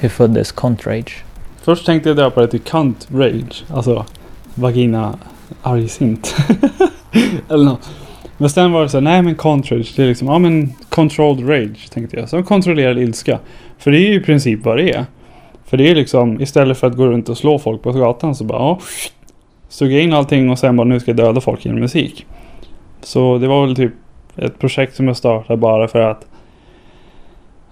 [0.00, 1.27] Hur föddes Contrage?
[1.68, 3.64] Först tänkte jag döpa det till Cunt Rage.
[3.70, 4.04] Alltså
[4.54, 5.18] vagina
[5.62, 6.36] argsint.
[7.48, 7.90] Eller något.
[8.38, 11.48] Men sen var det så här, nej men Contrage, det är liksom, ja men controlled
[11.48, 12.28] rage tänkte jag.
[12.28, 13.38] Som kontrollerad ilska.
[13.78, 15.04] För det är ju i princip vad det är.
[15.64, 18.44] För det är liksom, istället för att gå runt och slå folk på gatan så
[18.44, 18.78] bara, ja,
[19.68, 22.26] suga in allting och sen bara, nu ska jag döda folk genom musik.
[23.00, 23.92] Så det var väl typ
[24.36, 26.26] ett projekt som jag startade bara för att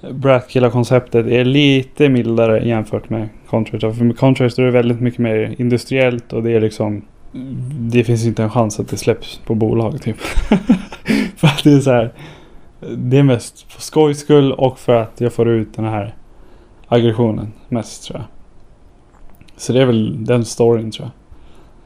[0.00, 3.98] Bratkilla-konceptet är lite mildare jämfört med Contrast.
[3.98, 7.02] För med Contrast är det väldigt mycket mer industriellt och det är liksom
[7.78, 10.16] Det finns inte en chans att det släpps på bolag typ.
[11.36, 12.12] för att det är så här
[12.96, 16.14] Det är mest för skojs skull och för att jag får ut den här
[16.88, 18.26] aggressionen mest tror jag.
[19.56, 21.12] Så det är väl den storyn tror jag.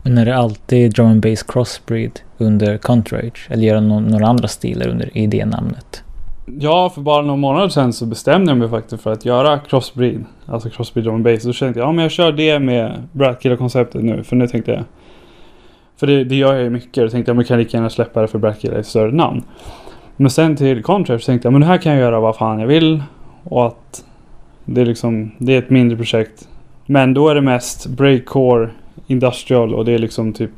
[0.02, 3.48] Men är det alltid drum and bass crossbreed under Contrage?
[3.48, 6.02] Eller gör de några andra stilar under i det namnet?
[6.59, 10.24] Ja, för bara några månader sedan så bestämde jag mig faktiskt för att göra crossbreed.
[10.46, 11.42] Alltså crossbreed drum and bass.
[11.42, 14.24] då tänkte jag, ja men jag kör det med Bratkilla-konceptet nu.
[14.24, 14.82] För nu tänkte jag...
[15.96, 16.94] För det, det gör jag ju mycket.
[16.94, 19.12] Då tänkte jag, men jag kan lika gärna släppa det för Bratkilla i ett större
[19.12, 19.42] namn.
[20.16, 22.61] Men sen till Contract så tänkte jag men det här kan jag göra vad fan
[22.61, 23.03] jag vill.
[23.44, 24.05] Och att
[24.64, 26.48] det är liksom, det är ett mindre projekt.
[26.86, 28.70] Men då är det mest breakcore,
[29.07, 30.51] industrial och det är liksom typ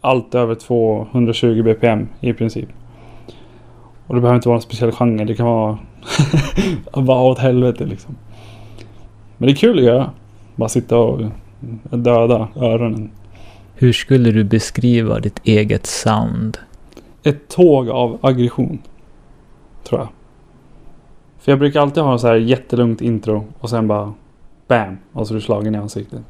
[0.00, 2.68] allt över 220 bpm i princip.
[4.08, 5.24] Och det behöver inte vara en speciell genre.
[5.24, 5.78] Det kan vara
[7.02, 8.16] bara åt helvete liksom.
[9.36, 10.10] Men det är kul att göra.
[10.56, 11.20] Bara sitta och
[11.90, 13.10] döda öronen.
[13.74, 16.58] Hur skulle du beskriva ditt eget sound?
[17.22, 18.78] Ett tåg av aggression.
[19.84, 20.08] Tror jag.
[21.40, 24.14] För jag brukar alltid ha så här jättelugnt intro och sen bara
[24.68, 24.98] BAM!
[25.12, 26.20] Och så är du slagen i ansiktet.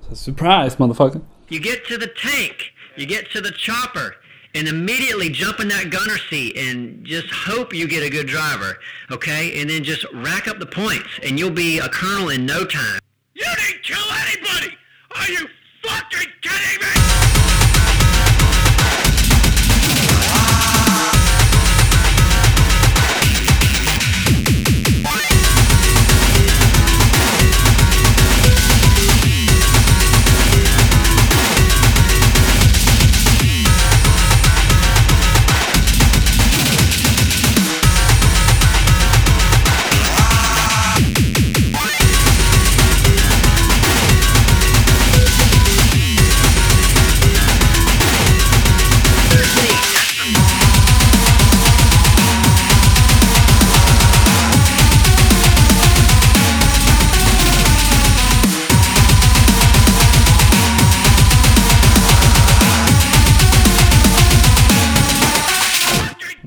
[0.00, 1.20] Så, Surprise motherfucker!
[1.50, 2.56] You get to the tank,
[2.96, 4.25] you get to the chopper,
[4.56, 8.78] and immediately jump in that gunner seat and just hope you get a good driver,
[9.10, 9.60] okay?
[9.60, 12.98] And then just rack up the points, and you'll be a colonel in no time.
[13.34, 14.76] You didn't kill anybody!
[15.14, 15.46] Are you
[15.82, 17.55] fucking kidding me?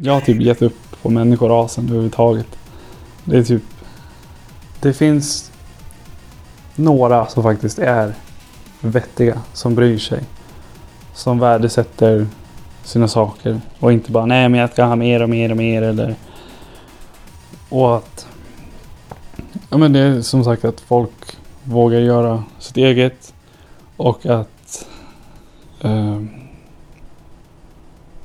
[0.10, 2.58] Jag har typ gett upp på människorasen överhuvudtaget.
[3.24, 3.64] Det är typ...
[4.82, 5.52] Det finns
[6.76, 8.14] några som faktiskt är
[8.82, 10.24] vettiga, som bryr sig.
[11.14, 12.28] Som värdesätter
[12.84, 15.82] sina saker och inte bara nej men jag ska ha mer och mer och mer
[15.82, 16.16] eller...
[17.70, 18.28] Och att...
[19.70, 23.34] Ja men det är som sagt att folk vågar göra sitt eget
[23.98, 24.88] och att...
[25.82, 26.39] Eh,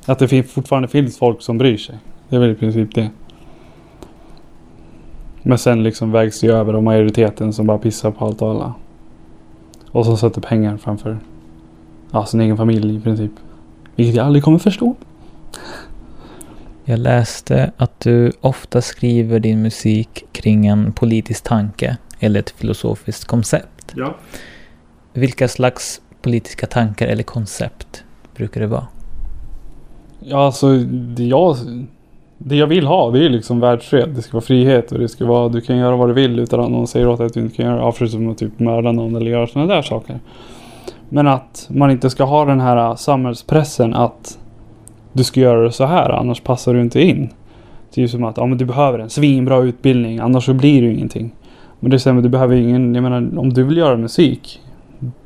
[0.05, 1.95] att det fortfarande finns folk som bryr sig.
[2.29, 3.09] Det är väl i princip det.
[5.41, 8.73] Men sen liksom vägs det över av majoriteten som bara pissar på allt och alla.
[9.91, 11.17] Och som sätter pengar framför
[12.11, 13.31] ja, sin egen familj i princip.
[13.95, 14.95] Vilket jag aldrig kommer förstå.
[16.83, 23.25] Jag läste att du ofta skriver din musik kring en politisk tanke eller ett filosofiskt
[23.25, 23.93] koncept.
[23.95, 24.15] Ja.
[25.13, 28.03] Vilka slags politiska tankar eller koncept
[28.35, 28.87] brukar det vara?
[30.27, 31.55] Ja, alltså det jag,
[32.37, 34.09] det jag vill ha det är liksom världsfred.
[34.15, 36.59] Det ska vara frihet och det ska vara du kan göra vad du vill utan
[36.59, 37.79] att någon säger åt dig att du inte kan göra.
[37.79, 40.19] Ja, förutom att typ mörda någon eller göra sådana där saker.
[41.09, 44.39] Men att man inte ska ha den här äh, samhällspressen att
[45.13, 47.29] du ska göra det så här annars passar du inte in.
[47.93, 50.81] Det är ju som att ja, men du behöver en svinbra utbildning annars så blir
[50.81, 51.31] det ju ingenting.
[51.79, 54.61] Men det är du behöver ju ingen, jag menar om du vill göra musik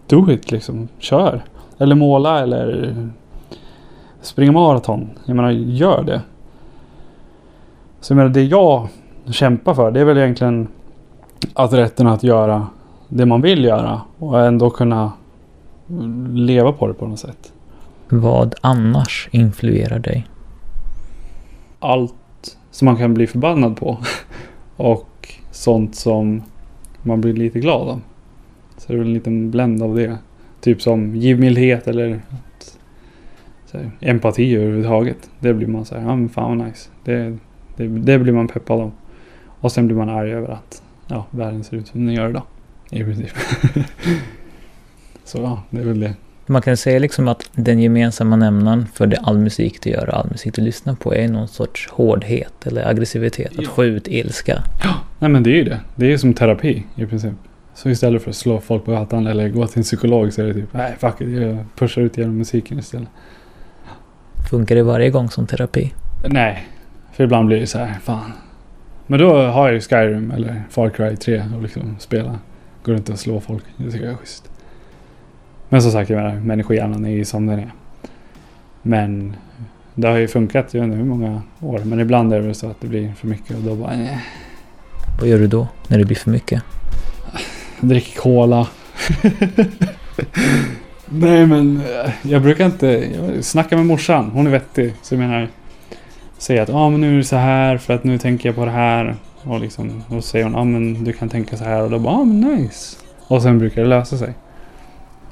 [0.08, 1.42] do it liksom, kör.
[1.78, 2.96] Eller måla eller
[4.22, 5.10] springa maraton.
[5.26, 6.22] Jag menar, gör det.
[8.00, 8.88] Så jag menar, det jag
[9.32, 10.68] kämpar för det är väl egentligen
[11.54, 12.68] att rätten att göra
[13.08, 15.12] det man vill göra och ändå kunna
[16.34, 17.54] leva på det på något sätt.
[18.10, 20.28] Vad annars influerar dig?
[21.80, 22.14] Allt
[22.72, 23.98] som man kan bli förbannad på
[24.78, 26.44] och sånt som
[27.04, 28.02] man blir lite glad av.
[28.78, 30.18] Så det är väl en liten bländ av det.
[30.62, 32.22] Typ som givmildhet eller
[33.78, 35.30] här, empati överhuvudtaget.
[35.40, 36.90] Det blir man så här, ja men fan vad nice.
[37.04, 37.38] Det,
[37.78, 38.92] det, det blir man peppad av.
[39.62, 42.44] Och sen blir man arg över att ja, världen ser ut som den gör idag.
[42.92, 43.32] I princip.
[45.24, 46.14] så ja, det är väl det.
[46.46, 50.18] Man kan säga liksom att den gemensamma nämnaren för det all musik du gör och
[50.18, 53.52] all musik du lyssnar på är någon sorts hårdhet eller aggressivitet.
[53.58, 53.70] Att Ja.
[53.70, 54.64] få ut ilska.
[55.20, 55.80] Nej men det är ju det.
[55.96, 57.34] Det är som terapi i princip.
[57.74, 60.46] Så istället för att slå folk på gatan eller gå till en psykolog så är
[60.46, 63.08] det typ nej fuck it, jag pushar ut genom musiken istället.
[64.50, 65.94] Funkar det varje gång som terapi?
[66.26, 66.68] Nej,
[67.12, 68.32] för ibland blir det så här, fan.
[69.08, 72.40] Men då har jag ju Skyrim eller Far Cry 3 och liksom spela.
[72.84, 73.64] Går runt och slå folk.
[73.78, 74.50] Det tycker jag är schysst.
[75.70, 77.72] Men som sagt, jag menar, människohjärnan är ju som den är.
[78.82, 79.36] Men
[79.96, 81.80] det har ju funkat, jag vet inte hur många år.
[81.80, 84.26] Men ibland är det så att det blir för mycket och då bara nej.
[85.20, 86.64] Vad gör du då när det blir för mycket?
[87.82, 88.68] Dricker cola.
[91.12, 93.10] Nej men eh, jag brukar inte
[93.42, 94.32] snacka med morsan.
[94.34, 94.94] Hon är vettig.
[95.02, 95.48] Så jag menar.
[96.38, 98.66] Säga att ah, men nu är det så här för att nu tänker jag på
[98.66, 99.16] det här.
[99.44, 102.14] Och liksom, då säger hon ah, men du kan tänka så här och då bara
[102.14, 102.98] ah, men nice.
[103.28, 104.34] Och sen brukar det lösa sig.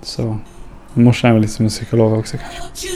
[0.01, 0.37] Så
[0.93, 2.87] morsan är väl lite som en psykolog också kanske.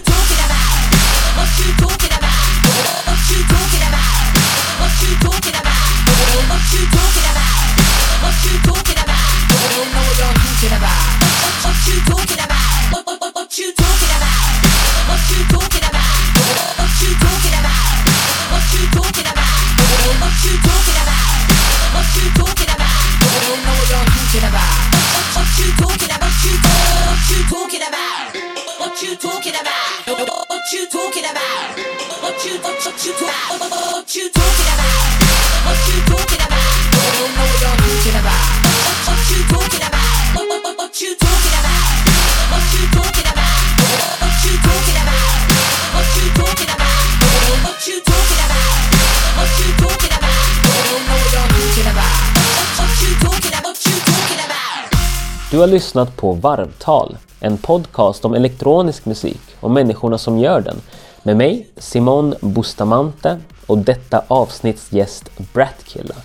[55.62, 60.76] Har lyssnat på Varvtal, en podcast om elektronisk musik och människorna som gör den.
[61.24, 66.16] Med mig, Simon Bustamante och detta avsnitts gäst Bratkilla.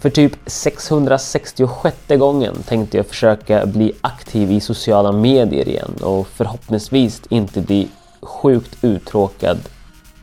[0.00, 7.22] För typ 666 gången tänkte jag försöka bli aktiv i sociala medier igen och förhoppningsvis
[7.28, 7.88] inte bli
[8.22, 9.58] sjukt uttråkad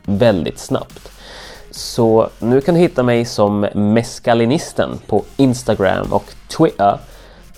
[0.04, 1.10] väldigt snabbt.
[1.70, 6.98] Så nu kan du hitta mig som Meskalinisten på Instagram och Twitter.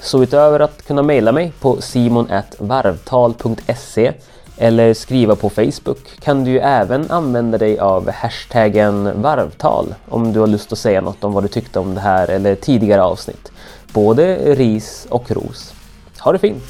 [0.01, 4.12] Så utöver att kunna mejla mig på simon.varvtal.se
[4.57, 10.40] eller skriva på Facebook kan du ju även använda dig av hashtaggen varvtal om du
[10.40, 13.53] har lust att säga något om vad du tyckte om det här eller tidigare avsnitt.
[13.92, 15.74] Både ris och ros.
[16.18, 16.64] Ha det fint!